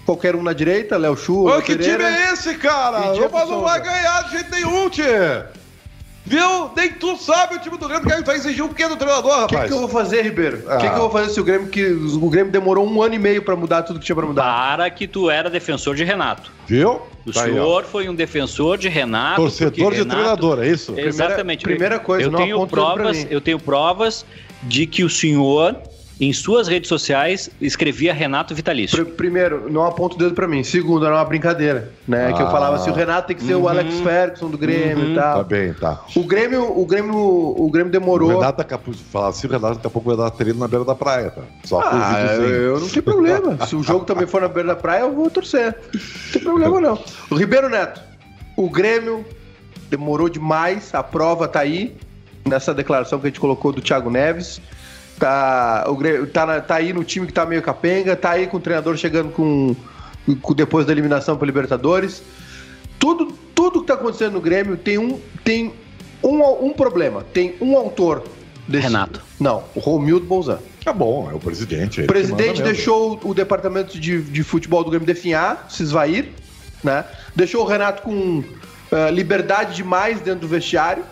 [0.10, 1.48] qualquer um na direita, Léo Chu.
[1.48, 2.04] Ô, que Pereira.
[2.04, 3.12] time é esse, cara?
[3.14, 5.44] O não vai ganhar de jeito nenhum, tchê.
[6.26, 6.70] Viu?
[6.76, 9.52] Nem tu sabe o time do Grêmio que vai exigir o quê do treinador, rapaz?
[9.52, 10.64] O que, que, eu vou fazer, Ribeiro?
[10.66, 10.78] O ah.
[10.78, 13.20] que, que, eu vou fazer se o Grêmio, que, o Grêmio demorou um ano e
[13.20, 14.44] meio pra mudar tudo que tinha pra mudar?
[14.44, 16.52] Para que tu era defensor de Renato.
[16.68, 17.02] Viu?
[17.26, 19.42] O tá senhor aí, foi um defensor de Renato.
[19.42, 20.16] Torcedor de Renato...
[20.16, 20.94] treinador, é isso?
[21.00, 21.64] Exatamente.
[21.64, 24.26] Primeira, primeira coisa, eu tenho provas, Eu tenho provas
[24.64, 25.76] de que o senhor
[26.20, 29.06] em suas redes sociais, escrevia Renato Vitalício.
[29.06, 30.64] Primeiro, não aponta o dedo pra mim.
[30.64, 32.30] Segundo, era uma brincadeira, né?
[32.30, 32.34] Ah.
[32.34, 33.64] Que eu falava assim, o Renato tem que ser uhum.
[33.64, 35.12] o Alex Ferguson do Grêmio uhum.
[35.14, 35.38] e tal.
[35.38, 36.04] Tá bem, tá.
[36.16, 38.32] O Grêmio, o Grêmio, o Grêmio demorou...
[38.32, 40.60] O Renato daqui a pouco, falar assim, o Renato daqui a pouco vai dar treino
[40.60, 41.42] na beira da praia, tá?
[41.64, 43.66] Só ah, eu, eu não tenho problema.
[43.66, 45.74] Se o jogo também for na beira da praia, eu vou torcer.
[45.94, 47.00] Não tem problema não.
[47.30, 48.02] O Ribeiro Neto,
[48.58, 49.24] o Grêmio
[49.90, 51.96] demorou demais, a prova tá aí,
[52.46, 54.60] nessa declaração que a gente colocou do Thiago Neves.
[55.20, 58.60] Tá, o, tá, tá aí no time que tá meio capenga, tá aí com o
[58.60, 59.76] treinador chegando com,
[60.42, 62.24] com depois da eliminação para Libertadores.
[62.98, 65.74] Tudo, tudo que tá acontecendo no Grêmio tem um, tem
[66.24, 67.26] um, um problema.
[67.34, 68.24] Tem um autor
[68.68, 68.88] desse.
[68.88, 69.22] Renato.
[69.40, 70.60] Não, o Romildo Bolzan.
[70.84, 72.02] Tá bom, é o presidente.
[72.02, 76.30] O presidente deixou o departamento de, de futebol do Grêmio definhar, se esvair,
[76.82, 77.04] né?
[77.36, 78.46] Deixou o Renato com uh,
[79.12, 81.04] liberdade demais dentro do vestiário.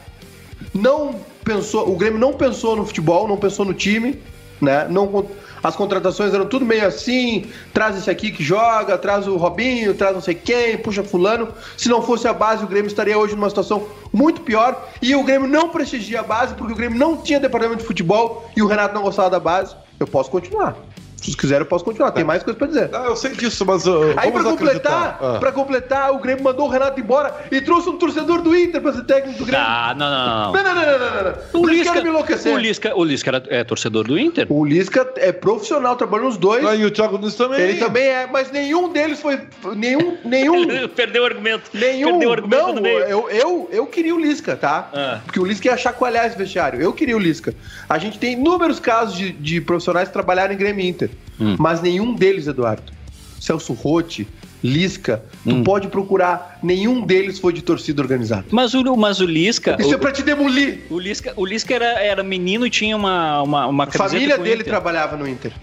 [0.73, 4.21] Não pensou, o Grêmio não pensou no futebol, não pensou no time,
[4.59, 4.85] né?
[4.89, 5.25] Não,
[5.63, 10.13] as contratações eram tudo meio assim, traz esse aqui que joga, traz o Robinho, traz
[10.13, 11.47] não sei quem, puxa fulano.
[11.77, 14.89] Se não fosse a base, o Grêmio estaria hoje numa situação muito pior.
[15.01, 18.49] E o Grêmio não prestigia a base, porque o Grêmio não tinha departamento de futebol
[18.55, 19.73] e o Renato não gostava da base.
[19.99, 20.75] Eu posso continuar.
[21.21, 22.11] Se quiser, eu posso continuar.
[22.11, 22.89] Tem mais coisa pra dizer.
[22.93, 23.85] Ah, eu sei disso, mas.
[23.85, 25.37] Uh, Aí, pra completar, ah.
[25.39, 28.93] pra completar, o Grêmio mandou o Renato embora e trouxe um torcedor do Inter pra
[28.93, 29.65] ser técnico do Grêmio.
[29.67, 30.53] Ah, não, não, não.
[30.53, 31.31] Não, não, não, não, não.
[31.53, 31.61] não.
[31.61, 32.53] O Lisca, me enlouquecer.
[32.53, 34.45] O Lisca, o Lisca era, é torcedor do Inter?
[34.49, 36.63] O Lisca é profissional, trabalha nos dois.
[36.65, 37.59] Ah, e o Thiago Nunes também.
[37.61, 39.39] Ele também é, mas nenhum deles foi.
[39.75, 40.17] Nenhum.
[40.23, 41.69] nenhum Perdeu o argumento.
[41.73, 42.11] Nenhum.
[42.11, 44.89] Perdeu o argumento não, eu, eu, eu queria o Lisca, tá?
[44.93, 45.19] Ah.
[45.25, 46.81] Porque o Lisca ia chacoalhar esse vestiário.
[46.81, 47.53] Eu queria o Lisca.
[47.89, 51.06] A gente tem inúmeros casos de, de profissionais que trabalharam em Grêmio Inter.
[51.39, 51.55] Hum.
[51.57, 52.91] Mas nenhum deles, Eduardo,
[53.39, 54.27] Celso Rotti,
[54.63, 55.63] Lisca, tu hum.
[55.63, 58.45] pode procurar, nenhum deles foi de torcida organizada.
[58.49, 59.77] Mas o, mas o Lisca.
[59.79, 60.85] Isso o, é pra te demolir.
[60.89, 64.63] O Lisca, o Lisca era, era menino e tinha uma, uma, uma A família dele
[64.63, 65.53] trabalhava no Inter.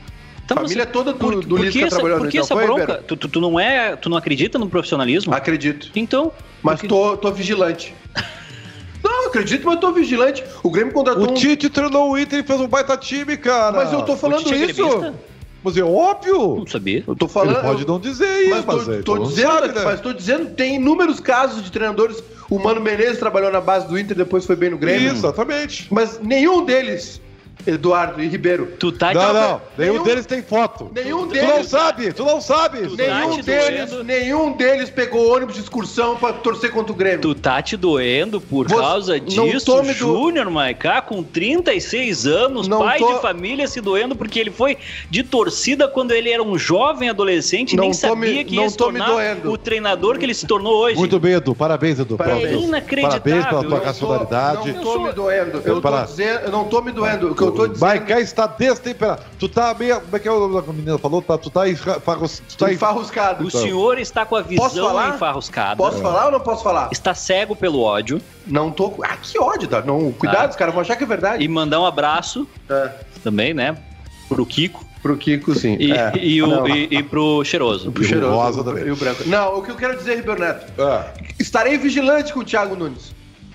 [0.44, 2.40] Então, família toda do, por, do Lisca essa, trabalhou no Inter.
[2.40, 3.02] Por que essa bronca?
[3.06, 5.34] Tu, tu, tu, não é, tu não acredita no profissionalismo?
[5.34, 5.90] Acredito.
[5.96, 6.32] Então.
[6.62, 6.88] Mas porque...
[6.88, 7.94] tô, tô vigilante.
[9.02, 10.42] Não, acredito, mas eu tô vigilante.
[10.62, 11.26] O Grêmio contratou.
[11.26, 11.34] O um...
[11.34, 13.76] Tite treinou o Inter e fez um baita time, cara.
[13.76, 15.14] Mas eu tô falando é isso.
[15.64, 16.56] Mas é óbvio.
[16.58, 17.02] Não sabia.
[17.06, 17.56] Eu tô falando.
[17.56, 19.84] Ele pode não dizer isso, mas, tô, mas, tô dizendo, sabe, né?
[19.84, 22.22] mas tô dizendo, tem inúmeros casos de treinadores.
[22.50, 25.10] O Mano Menezes trabalhou na base do Inter, depois foi bem no Grêmio.
[25.10, 25.86] Exatamente.
[25.90, 27.18] Mas nenhum deles
[27.66, 28.72] Eduardo e Ribeiro.
[28.78, 29.60] Tu tá Não, não.
[29.76, 30.90] Nenhum, nenhum deles tem foto.
[30.94, 31.48] Nenhum tu deles.
[31.48, 32.78] Tu não sabe, tu não sabe.
[32.88, 34.04] Tu tá nenhum, deles, doendo.
[34.04, 37.20] nenhum deles pegou ônibus de excursão pra torcer contra o Grêmio.
[37.20, 40.50] Tu tá te doendo por Você, causa disso, Júnior do...
[40.50, 43.14] Maicá, com 36 anos, não pai tô...
[43.14, 44.76] de família, se doendo porque ele foi
[45.10, 48.76] de torcida quando ele era um jovem adolescente e nem sabia me, que ia se
[48.76, 49.10] tornar
[49.44, 50.96] o treinador que ele se tornou hoje.
[50.96, 51.54] Muito bem, Edu.
[51.54, 52.16] Parabéns, Edu.
[52.16, 52.44] Parabéns.
[52.44, 53.20] É inacreditável.
[53.20, 54.72] Parabéns pela tua racionalidade.
[54.72, 55.62] Não tô me doendo.
[55.64, 57.32] Eu, tô dizendo, eu não tô me doendo.
[57.32, 57.80] O que eu tô dizendo...
[57.80, 59.22] Maicá está destemperado.
[59.38, 60.00] Tu tá meio.
[60.00, 61.22] Como é que é o nome da menina falou?
[61.22, 63.46] Tá, tu tá, enfarrus, tu tá enfarruscado.
[63.46, 65.76] O senhor está com a visão enfarruscada.
[65.76, 66.88] Posso falar ou não posso falar?
[66.92, 68.20] Está cego pelo ódio.
[68.46, 68.94] Não tô.
[69.02, 69.82] Ah, que ódio, tá?
[69.82, 70.50] Não, cuidado, ah.
[70.50, 71.44] os caras vão achar que é verdade.
[71.44, 72.90] E mandar um abraço é.
[73.22, 73.76] também, né?
[74.28, 74.84] Pro Kiko.
[75.02, 75.76] Pro Kiko, sim.
[75.78, 76.12] E, é.
[76.16, 77.92] e, o, e, e, pro cheiroso.
[77.92, 78.32] Pro cheiroso.
[78.32, 78.86] O rosa também.
[78.86, 79.22] E o branco.
[79.26, 80.72] Não, o que eu quero dizer, Ribeiro Neto.
[80.80, 81.12] É.
[81.38, 83.14] Estarei vigilante com o Thiago Nunes.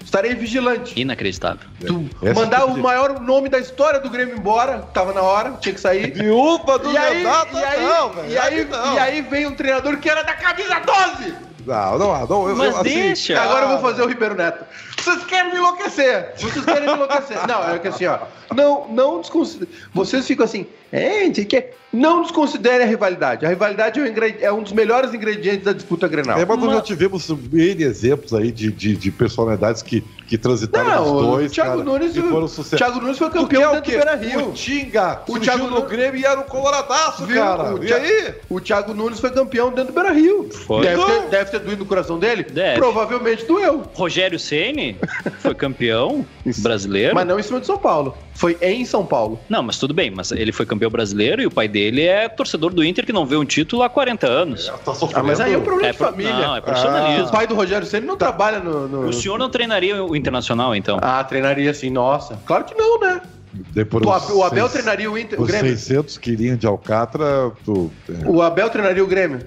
[0.10, 1.00] Estarei vigilante.
[1.00, 1.70] Inacreditável.
[1.86, 5.80] Tu mandar o maior nome da história do Grêmio embora, tava na hora, tinha que
[5.80, 6.12] sair.
[6.12, 8.28] Viúva do e aí, e aí, não, velho.
[8.32, 8.96] E aí, não.
[8.96, 11.36] e aí vem um treinador que era da camisa 12!
[11.64, 12.50] Não, não, não.
[12.50, 13.40] Eu, Mas eu, assim, deixa.
[13.40, 14.66] Agora eu vou fazer o Ribeiro Neto.
[14.98, 16.34] Vocês querem me enlouquecer.
[16.38, 17.48] Vocês querem me enlouquecer.
[17.48, 18.18] Não, é que assim, ó.
[18.56, 19.70] Não, não desconsidere.
[19.94, 23.46] Vocês ficam assim, é, que não desconsidere a rivalidade.
[23.46, 26.40] A rivalidade é, é um dos melhores ingredientes da disputa Grenal.
[26.40, 30.90] É, mas nós já tivemos N exemplos aí de, de, de personalidades que, que transitaram
[30.90, 31.52] não, os dois.
[31.52, 32.78] O Thiago cara, Nunes, foram sucesso.
[32.78, 34.50] Thiago Nunes foi campeão dentro do Beira Rio.
[34.50, 37.42] O Tinga, o Thiago no Grêmio e era um coloradaço, Viu?
[37.42, 37.76] cara.
[37.76, 38.34] O e aí?
[38.50, 40.50] O Thiago Nunes foi campeão dentro do Beira Rio.
[40.52, 40.84] Foi.
[40.84, 42.44] Deve, ter, deve ter doído no coração dele?
[42.44, 42.78] Deve.
[42.78, 43.84] Provavelmente doeu.
[43.94, 44.96] Rogério Ceni
[45.40, 46.26] foi campeão
[46.60, 47.16] brasileiro.
[47.16, 48.16] Mas não em cima de São Paulo.
[48.34, 49.38] Foi em São Paulo.
[49.50, 50.10] Não, mas tudo bem.
[50.12, 53.26] Mas ele foi campeão brasileiro e o pai dele é torcedor do Inter que não
[53.26, 54.70] vê um título há 40 anos.
[54.70, 56.34] É, tá ah, mas aí é um problema é, de família.
[56.34, 57.24] Não, é profissionalismo.
[57.24, 58.28] Ah, o pai do Rogério Ceni não tá.
[58.28, 61.00] trabalha no, no, O senhor não treinaria o Internacional, então?
[61.02, 61.90] Ah, treinaria sim.
[61.90, 62.40] Nossa.
[62.46, 63.22] Claro que não, né?
[63.52, 65.72] Depois o, Abel seis, treinaria o Inter, o Grêmio.
[65.72, 67.92] 600 quilinhos de Alcatra, tu...
[68.28, 69.40] O Abel treinaria o Grêmio.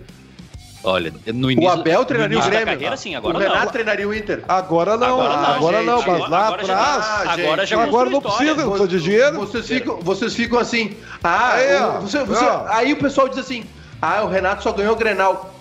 [0.85, 1.71] Olha, no início.
[1.71, 2.67] O Abel treinaria o Grêmio.
[2.67, 3.73] Carreira, sim, agora o Renato não.
[3.73, 4.43] treinaria o Inter.
[4.49, 5.21] Agora não.
[5.21, 7.05] Agora não, agora não mas lá agora atrás.
[7.05, 9.39] Já, agora já Agora não precisa, não precisa de dinheiro.
[9.39, 10.97] Vocês ficam, vocês ficam assim.
[11.23, 13.65] Ah, é, você, você, aí o pessoal diz assim:
[14.01, 15.55] ah, o Renato só ganhou o Grenal.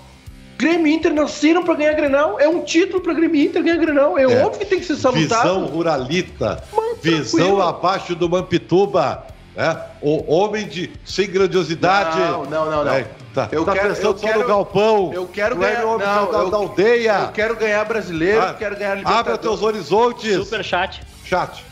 [0.58, 2.40] Grêmio e Inter nasceram para ganhar Grenal.
[2.40, 4.18] É um título para Grêmio e Inter ganhar Grenal.
[4.18, 5.44] É, é, óbvio que tem que ser salutado.
[5.44, 6.64] Visão ruralita.
[6.72, 7.62] Mas, visão tranquilo.
[7.62, 9.28] abaixo do Mampituba.
[9.56, 12.20] É, o homem de sem grandiosidade.
[12.20, 12.94] Não, não, não, não.
[12.94, 15.12] É, tá, eu tá quero, pensando eu só quero, no galpão.
[15.14, 15.82] Eu quero ganhar.
[15.82, 17.20] Não, da, eu, da, aldeia.
[17.24, 19.28] Eu quero ganhar brasileiro, ah, quero ganhar Libertadores.
[19.28, 20.36] Abre teus horizontes.
[20.36, 21.02] Super chat.
[21.24, 21.66] Chat.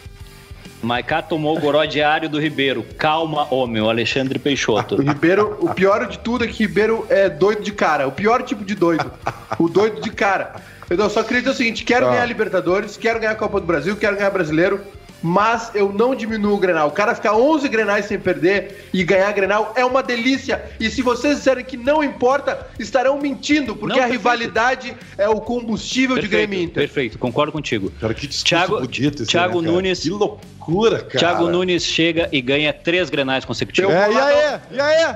[0.82, 2.86] Maiká tomou o goró diário do Ribeiro.
[2.98, 4.96] Calma, homem, o Alexandre Peixoto.
[4.96, 8.08] O Ribeiro, o pior de tudo é que Ribeiro é doido de cara.
[8.08, 9.12] O pior tipo de doido.
[9.60, 10.56] o doido de cara.
[10.90, 12.12] Eu só acredito o seguinte: quero ah.
[12.12, 14.80] ganhar Libertadores, quero ganhar a Copa do Brasil, quero ganhar Brasileiro
[15.22, 16.88] mas eu não diminuo o Grenal.
[16.88, 20.64] O cara ficar 11 Grenais sem perder e ganhar Grenal é uma delícia.
[20.80, 25.42] E se vocês disserem que não importa, estarão mentindo, porque não, a rivalidade é o
[25.42, 26.84] combustível perfeito, de Grêmio Inter.
[26.84, 27.92] Perfeito, concordo contigo.
[28.00, 30.00] Cara, que Thiago, bonito esse Thiago né, Nunes.
[30.00, 31.20] Que loucura, cara.
[31.20, 33.94] Thiago Nunes chega e ganha três Grenais consecutivos.
[33.94, 34.60] É, e aí?
[34.72, 35.16] E aí?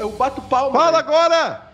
[0.00, 0.78] Eu bato palma.
[0.78, 1.04] Fala aí.
[1.04, 1.69] agora!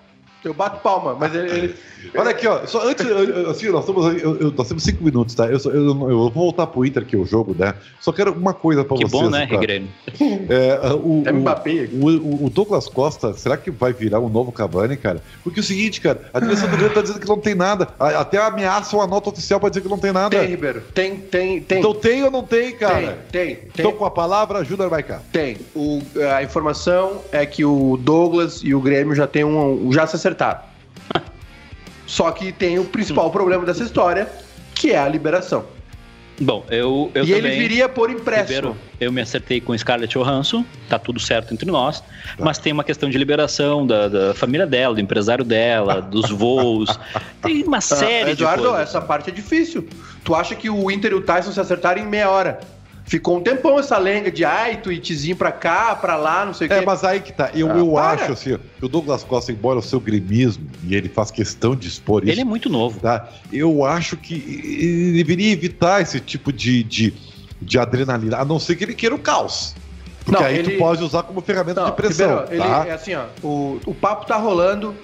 [0.47, 1.51] Eu bato palma, mas ele.
[1.51, 1.75] ele...
[2.15, 2.65] Olha aqui, ó.
[2.67, 3.05] Só antes,
[3.51, 5.47] assim, nós estamos, eu, eu, nós temos cinco minutos, tá?
[5.47, 7.75] Eu, eu, eu, vou voltar pro Inter, que é o jogo, né?
[8.01, 9.23] Só quero uma coisa pra que vocês.
[9.23, 9.89] Que bom, né, Rigrêmio?
[10.49, 11.89] É, o, é Mbappé.
[11.93, 15.21] O, o, o, Douglas Costa, será que vai virar um novo Cavani, cara?
[15.43, 17.89] Porque é o seguinte, cara, a direção do Grêmio tá dizendo que não tem nada.
[17.99, 20.39] Até ameaça uma nota oficial pra dizer que não tem nada.
[20.39, 20.83] Tem, Ribeiro.
[20.95, 21.79] Tem, tem, tem.
[21.81, 23.19] Então tem ou não tem, cara?
[23.33, 23.69] Tem, tem.
[23.75, 25.21] Então com a palavra, ajuda vai cá.
[25.33, 25.57] Tem.
[25.75, 26.01] O,
[26.37, 29.93] a informação é que o Douglas e o Grêmio já tem um.
[29.93, 30.36] já se acertaram.
[32.07, 34.29] Só que tem o principal problema dessa história,
[34.75, 35.65] que é a liberação.
[36.39, 38.73] Bom, eu, eu e também, ele viria por empréstimo.
[38.73, 42.07] Ribeiro, eu me acertei com Scarlett Johansson, tá tudo certo entre nós, tá.
[42.39, 46.99] mas tem uma questão de liberação da, da, família dela, do empresário dela, dos voos,
[47.43, 48.89] tem uma ah, série ah, Eduardo, de coisas.
[48.89, 49.89] essa parte é difícil.
[50.23, 52.61] Tu acha que o Inter e o Tyson se acertaram em meia hora?
[53.07, 56.73] Ficou um tempão essa lenga de ai, tweetzinho pra cá, pra lá, não sei o
[56.73, 56.83] é, quê.
[56.83, 57.51] É, mas aí que tá.
[57.55, 61.09] Eu, ah, eu acho assim, que o Douglas Costa, embora o seu gremismo, e ele
[61.09, 62.33] faz questão de expor isso.
[62.33, 62.99] Ele é muito novo.
[62.99, 63.29] Tá?
[63.53, 67.15] Eu acho que ele deveria evitar esse tipo de, de,
[67.63, 69.77] de adrenalina, a não ser que ele queira o caos.
[70.25, 70.73] Porque não, aí ele...
[70.73, 72.41] tu pode usar como ferramenta não, de pressão.
[72.41, 72.87] Ribeiro, tá?
[72.89, 73.27] é assim, ó.
[73.41, 74.97] O, o papo tá rolando,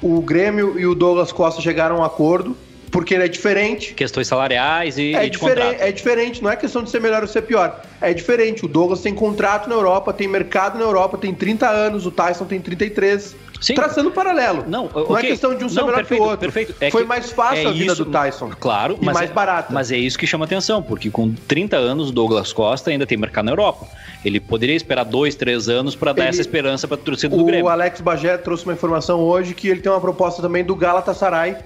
[0.00, 2.56] o Grêmio e o Douglas Costa chegaram a um acordo
[2.90, 3.94] porque é diferente.
[3.94, 5.80] Questões salariais e, é e diferente.
[5.80, 7.80] É diferente, não é questão de ser melhor ou ser pior.
[8.00, 8.64] É diferente.
[8.64, 12.44] O Douglas tem contrato na Europa, tem mercado na Europa, tem 30 anos, o Tyson
[12.44, 13.36] tem 33.
[13.60, 13.74] Sim.
[13.74, 14.64] Traçando um paralelo.
[14.66, 15.16] Não, não okay.
[15.16, 16.52] é questão de um ser não, melhor perfeito, que o outro.
[16.52, 16.74] Perfeito.
[16.80, 18.50] É Foi mais fácil é a vida isso, do Tyson.
[18.58, 19.72] Claro, e mas mais é, barata.
[19.72, 23.18] Mas é isso que chama atenção, porque com 30 anos o Douglas Costa ainda tem
[23.18, 23.86] mercado na Europa.
[24.24, 27.44] Ele poderia esperar dois, três anos para dar Ele, essa esperança para a torcida do
[27.44, 27.66] Grêmio.
[27.66, 31.56] O Alex Bagé trouxe uma informação hoje que ele tem uma proposta também do Galatasaray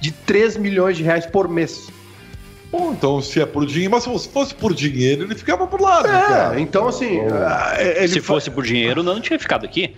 [0.00, 1.88] de 3 milhões de reais por mês.
[2.70, 6.00] Bom, então se é por dinheiro, mas se fosse por dinheiro, ele ficava por lá.
[6.00, 6.60] É, cara.
[6.60, 7.20] então assim.
[7.20, 8.08] Oh.
[8.08, 9.96] se fosse por dinheiro, não tinha ficado aqui.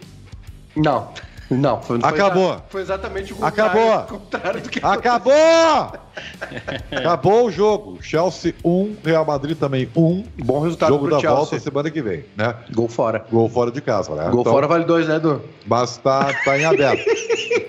[0.76, 1.12] Não.
[1.50, 2.52] Não, foi, Acabou.
[2.52, 4.18] Foi, foi exatamente o contrário, Acabou.
[4.18, 5.92] contrário do que Acabou!
[6.90, 7.98] Acabou o jogo.
[8.02, 10.24] Chelsea 1, Real Madrid também 1.
[10.44, 11.36] Bom resultado Jogo pro da Chelsea.
[11.36, 12.54] volta semana que vem, né?
[12.72, 13.24] Gol fora.
[13.30, 14.28] Gol fora de casa, né?
[14.30, 15.42] Gol então, fora vale dois, né, Edu?
[15.66, 17.04] Mas tá, tá em aberto.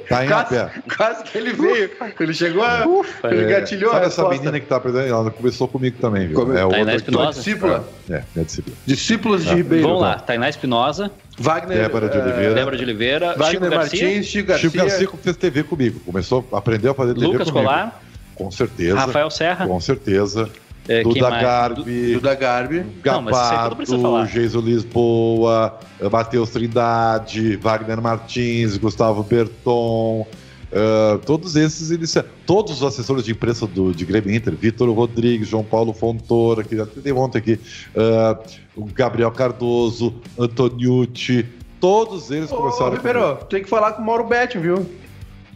[0.10, 0.96] tá em quase, aberto.
[0.96, 1.92] Quase que ele veio.
[2.20, 2.88] Ele chegou a.
[2.88, 5.08] Ufa, ele é, gatilhou sabe a essa menina que tá aprendendo?
[5.08, 6.40] Ela começou comigo também, viu?
[6.40, 6.58] Come...
[6.58, 7.38] É outra Espinosa.
[7.38, 7.84] discípula.
[8.10, 8.76] É, é discípula.
[8.86, 9.88] Discípulos de Ribeiro.
[9.88, 11.12] Vamos lá, Tainá Espinosa.
[11.38, 11.78] Wagner.
[11.78, 12.54] Débora de Oliveira.
[12.54, 13.36] Débora de Oliveira.
[13.38, 14.24] Wagner Chico Martins, Garcia.
[14.24, 14.70] Chico Garcia.
[14.70, 16.00] Chico Garcia fez TV comigo.
[16.02, 17.68] Começou, aprendeu a fazer TV Lucas comigo.
[17.68, 18.02] Colar.
[18.44, 18.96] Com certeza.
[18.96, 19.68] Rafael Serra.
[19.68, 20.50] Com certeza.
[20.88, 22.14] É, Duda Garbi.
[22.14, 22.86] Duda Garbi.
[23.04, 23.78] Gapato,
[24.26, 25.80] Geiso Lisboa,
[26.12, 30.26] Matheus Trindade, Wagner Martins, Gustavo Berton.
[30.72, 32.30] Uh, todos esses iniciaram.
[32.46, 36.78] Todos os assessores de imprensa do, de Grêmio Inter, Vitor Rodrigues, João Paulo Fontoura, que
[36.78, 37.60] já tem ontem aqui,
[37.94, 38.42] uh,
[38.76, 41.46] o Gabriel Cardoso, Antoniucci,
[41.82, 42.96] todos eles Ô, começaram.
[42.96, 44.86] Ribeiro, tem que falar com o Mauro Betti, viu?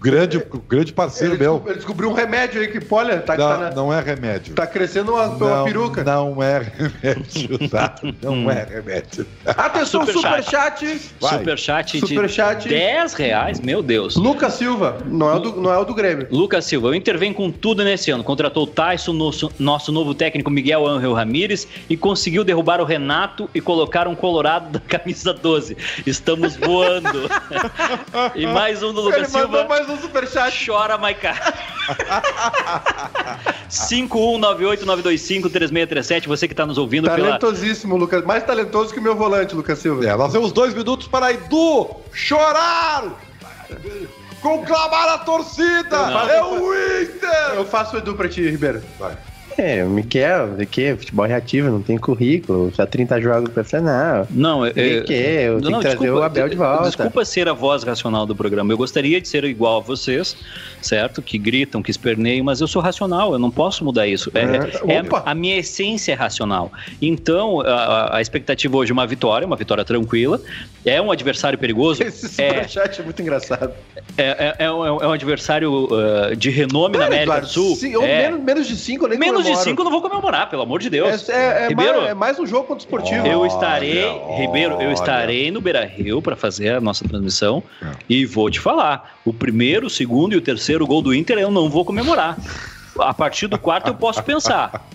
[0.06, 1.54] Grande, grande parceiro ele meu.
[1.54, 4.54] Descobriu, ele descobriu um remédio aí que, olha, tá, não, tá na, não é remédio.
[4.54, 6.04] Tá crescendo uma, uma não, peruca.
[6.04, 7.96] Não é remédio, tá?
[8.22, 9.26] Não é remédio.
[9.44, 10.86] Atenção, Superchat.
[10.86, 11.00] superchat.
[11.20, 12.70] Superchat de Superchat.
[12.70, 14.16] 10 reais, meu Deus.
[14.16, 16.28] Lucas Silva, não é, o do, não é o do Grêmio.
[16.30, 18.24] Lucas Silva, o Inter vem com tudo nesse ano.
[18.24, 23.50] Contratou o Tyson, nosso, nosso novo técnico Miguel Ángel Ramírez e conseguiu derrubar o Renato
[23.56, 25.76] e colocar um colorado da camisa 12.
[26.06, 27.28] Estamos voando.
[28.36, 29.48] e mais um do Lucas Ele Silva.
[29.48, 30.66] mandou mais um superchat.
[30.66, 31.36] Chora, Maiká.
[33.70, 37.38] 51989253637, você que está nos ouvindo pela...
[37.38, 38.24] Talentosíssimo, Lucas.
[38.24, 40.06] Mais talentoso que o meu volante, Lucas Silva.
[40.06, 43.06] É, nós temos dois minutos para Edu chorar!
[44.42, 45.90] Conclamar a torcida!
[45.90, 46.30] Não.
[46.30, 47.56] É o Inter!
[47.56, 48.84] Eu faço o Edu pra ti, Ribeiro.
[49.00, 49.18] Vai.
[49.58, 50.96] É, o Miquel, de que?
[50.96, 54.28] Futebol reativo, não tem currículo, já 30 jogos profissional.
[54.30, 55.14] Não, é, De que?
[55.14, 56.84] Eu tenho que trazer o Abel de volta.
[56.86, 58.74] Desculpa ser a voz racional do programa.
[58.74, 60.36] Eu gostaria de ser igual a vocês,
[60.82, 61.22] certo?
[61.22, 64.30] Que gritam, que esperneiam, mas eu sou racional, eu não posso mudar isso.
[64.34, 65.24] É, é, Opa.
[65.26, 66.72] a minha essência é racional.
[67.02, 70.42] Então, a, a expectativa hoje é uma vitória, uma vitória tranquila.
[70.84, 72.04] É um adversário perigoso.
[72.06, 73.72] Esse é, superchat é, muito engraçado.
[74.18, 77.76] é, é, é um, é um adversário uh, de renome na América Eduardo, do Sul.
[77.76, 78.24] sim, ou É.
[78.30, 79.70] menos, menos de 5, eu nem Menos de comemoro.
[79.70, 81.30] 5 eu não vou comemorar, pelo amor de Deus.
[81.30, 83.26] É, é, é, Ribeiro, mais, é mais um jogo contra o esportivo.
[83.28, 84.38] eu estarei, olha.
[84.38, 87.92] Ribeiro, eu estarei no Beira Rio para fazer a nossa transmissão É.
[88.10, 91.52] e vou te falar: o primeiro, o segundo e o terceiro gol do Inter eu
[91.52, 92.38] não vou comemorar.
[92.98, 94.88] A partir do quarto eu posso pensar.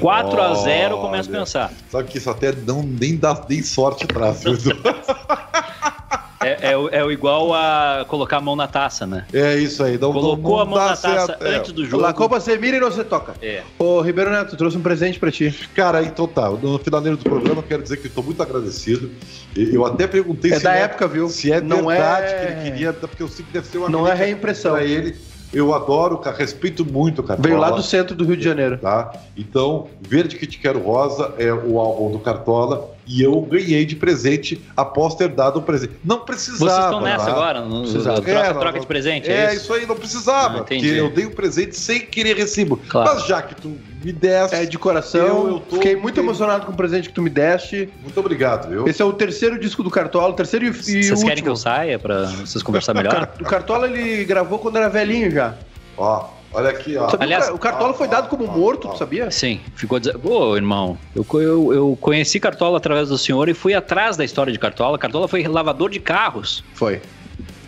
[0.00, 1.72] 4 a 0 eu começo a pensar.
[1.88, 4.76] Sabe que isso até não, nem dá nem sorte Edu?
[6.42, 9.26] É, é, o- é o igual a colocar a mão na taça, né?
[9.30, 9.98] É isso aí.
[9.98, 11.44] Não, Colocou a mão na taça certo.
[11.44, 11.56] É.
[11.56, 12.02] antes do jogo.
[12.02, 13.34] La Copa você mira e não se toca.
[13.42, 13.62] É.
[13.78, 15.54] Ô, Ribeiro Neto, trouxe um presente pra ti.
[15.74, 16.48] Cara, então tá.
[16.48, 19.10] No finaleiro do programa, eu quero dizer que estou muito agradecido.
[19.54, 21.28] Eu até perguntei É se da época, viu?
[21.28, 23.90] Se é Não verdade é- que ele queria, porque eu sei que deve ser uma
[23.90, 24.72] Não é reimpressão.
[24.72, 25.14] Pra ele.
[25.52, 27.48] Eu adoro, cara, respeito muito o Cartola.
[27.48, 28.78] Veio lá do centro do Rio de Janeiro.
[28.78, 29.12] Tá?
[29.36, 33.96] Então, Verde que te quero rosa é o álbum do Cartola e eu ganhei de
[33.96, 35.94] presente após ter dado um presente.
[36.04, 36.70] Não precisava.
[36.70, 37.30] Vocês estão nessa tá?
[37.32, 37.60] agora?
[37.62, 38.20] No, Precisava.
[38.22, 39.28] troca, É, troca não- de presente?
[39.30, 40.58] É, É, isso aí, não precisava.
[40.58, 42.76] Ah, porque eu dei um presente sem querer recibo.
[42.88, 43.14] Claro.
[43.14, 44.54] Mas já que tu me desse.
[44.54, 45.20] É de coração.
[45.26, 47.88] Eu- eu tô- Fiquei muito emocionado com o presente que tu me deste.
[48.02, 48.86] Muito obrigado, viu?
[48.86, 51.26] Esse é o terceiro disco do Cartola, o terceiro e, e Vocês último.
[51.28, 53.32] querem que eu saia para vocês conversar O melhor?
[53.40, 55.54] O Cartola ele gravou quando era velhinho já.
[55.98, 57.08] Ó, olha aqui, ó.
[57.08, 58.92] Sabia Aliás- o Cartola foi dado como ó, morto, ó.
[58.92, 59.30] tu sabia?
[59.30, 59.98] Sim, ficou.
[60.24, 64.52] Ô, irmão, eu, eu, eu conheci Cartola através do senhor e fui atrás da história
[64.52, 64.98] de Cartola.
[64.98, 66.62] Cartola foi lavador de carros.
[66.74, 67.00] Foi.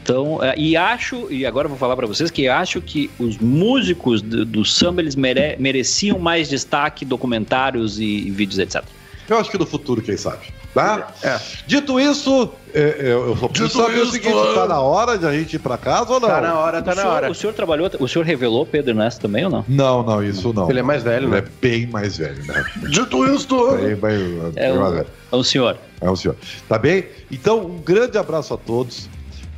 [0.03, 3.39] Então, é, e acho, e agora eu vou falar pra vocês que acho que os
[3.39, 8.83] músicos do, do samba eles mere- mereciam mais destaque, documentários e, vídeos, etc.
[9.29, 10.53] Eu acho que no futuro, quem sabe.
[10.75, 11.09] Tá?
[11.23, 11.39] É.
[11.67, 14.55] Dito isso, é, é, eu só preciso saber o isso, seguinte: é.
[14.55, 16.29] tá na hora de a gente ir pra casa ou não?
[16.29, 17.31] Tá na hora, tá o, na senhor, hora.
[17.31, 19.65] o senhor trabalhou, o senhor revelou Pedro Ernesto também ou não?
[19.69, 20.69] Não, não, isso não.
[20.71, 21.39] Ele é mais velho, Ele né?
[21.39, 22.65] é bem mais velho, né?
[22.89, 23.47] Dito isso,
[23.77, 25.07] Bem, bem, É bem mais o, velho.
[25.31, 25.77] é o senhor.
[26.01, 26.37] É o senhor.
[26.69, 27.05] Tá bem?
[27.31, 29.11] Então, um grande abraço a todos.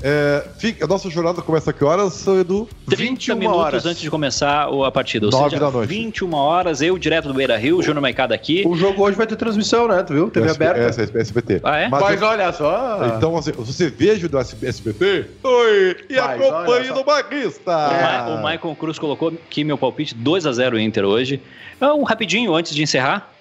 [0.06, 2.68] É, fica, a nossa jornada começa a que horas, Edu?
[2.90, 3.86] 30 minutos horas.
[3.86, 5.24] antes de começar a partida.
[5.24, 5.88] Ou 9 seja, da noite.
[5.88, 8.64] 21 horas, eu direto do Beira Rio, o Júnior Maicada aqui.
[8.66, 10.02] O jogo hoje vai ter transmissão, né?
[10.02, 10.30] Tu viu?
[10.30, 11.00] TV aberta.
[11.00, 11.62] É, SBT.
[11.64, 11.88] Ah, é?
[11.88, 12.28] Mas, Mas eu...
[12.28, 13.14] olha só.
[13.16, 17.72] Então, assim, você veja do SBT Oi, e acompanhe no Barrista.
[17.72, 18.30] É.
[18.30, 21.40] O, Michael Cruz colocou aqui meu palpite 2x0 Inter hoje.
[21.80, 23.32] Um rapidinho, antes de encerrar.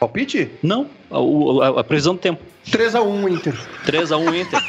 [0.00, 0.50] Palpite?
[0.62, 2.53] Não, a, a, a previsão do tempo.
[2.70, 3.54] 3x1 Inter.
[3.86, 4.60] 3x1 Inter.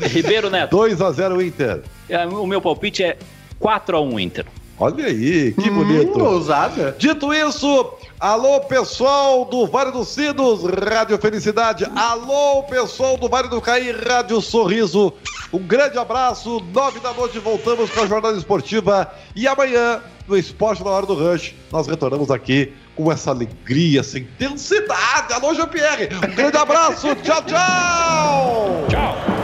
[0.10, 0.76] Ribeiro Neto.
[0.76, 1.82] 2x0 Inter.
[2.08, 3.16] É, o meu palpite é
[3.60, 4.46] 4x1 Inter.
[4.76, 6.18] Olha aí, que hum, bonito.
[6.18, 6.96] Ousada.
[6.98, 11.86] Dito isso, alô pessoal do Vale dos Sinos, Rádio Felicidade.
[11.94, 15.12] Alô pessoal do Vale do Caí, Rádio Sorriso.
[15.52, 16.60] Um grande abraço.
[16.72, 19.12] Nove da noite voltamos com a jornada esportiva.
[19.36, 24.18] E amanhã, no Esporte na Hora do Rush, nós retornamos aqui com essa alegria, essa
[24.18, 25.32] intensidade.
[25.32, 26.08] Alô, Jean-Pierre.
[26.16, 27.14] Um grande abraço.
[27.16, 28.86] tchau, tchau.
[28.88, 29.43] Tchau.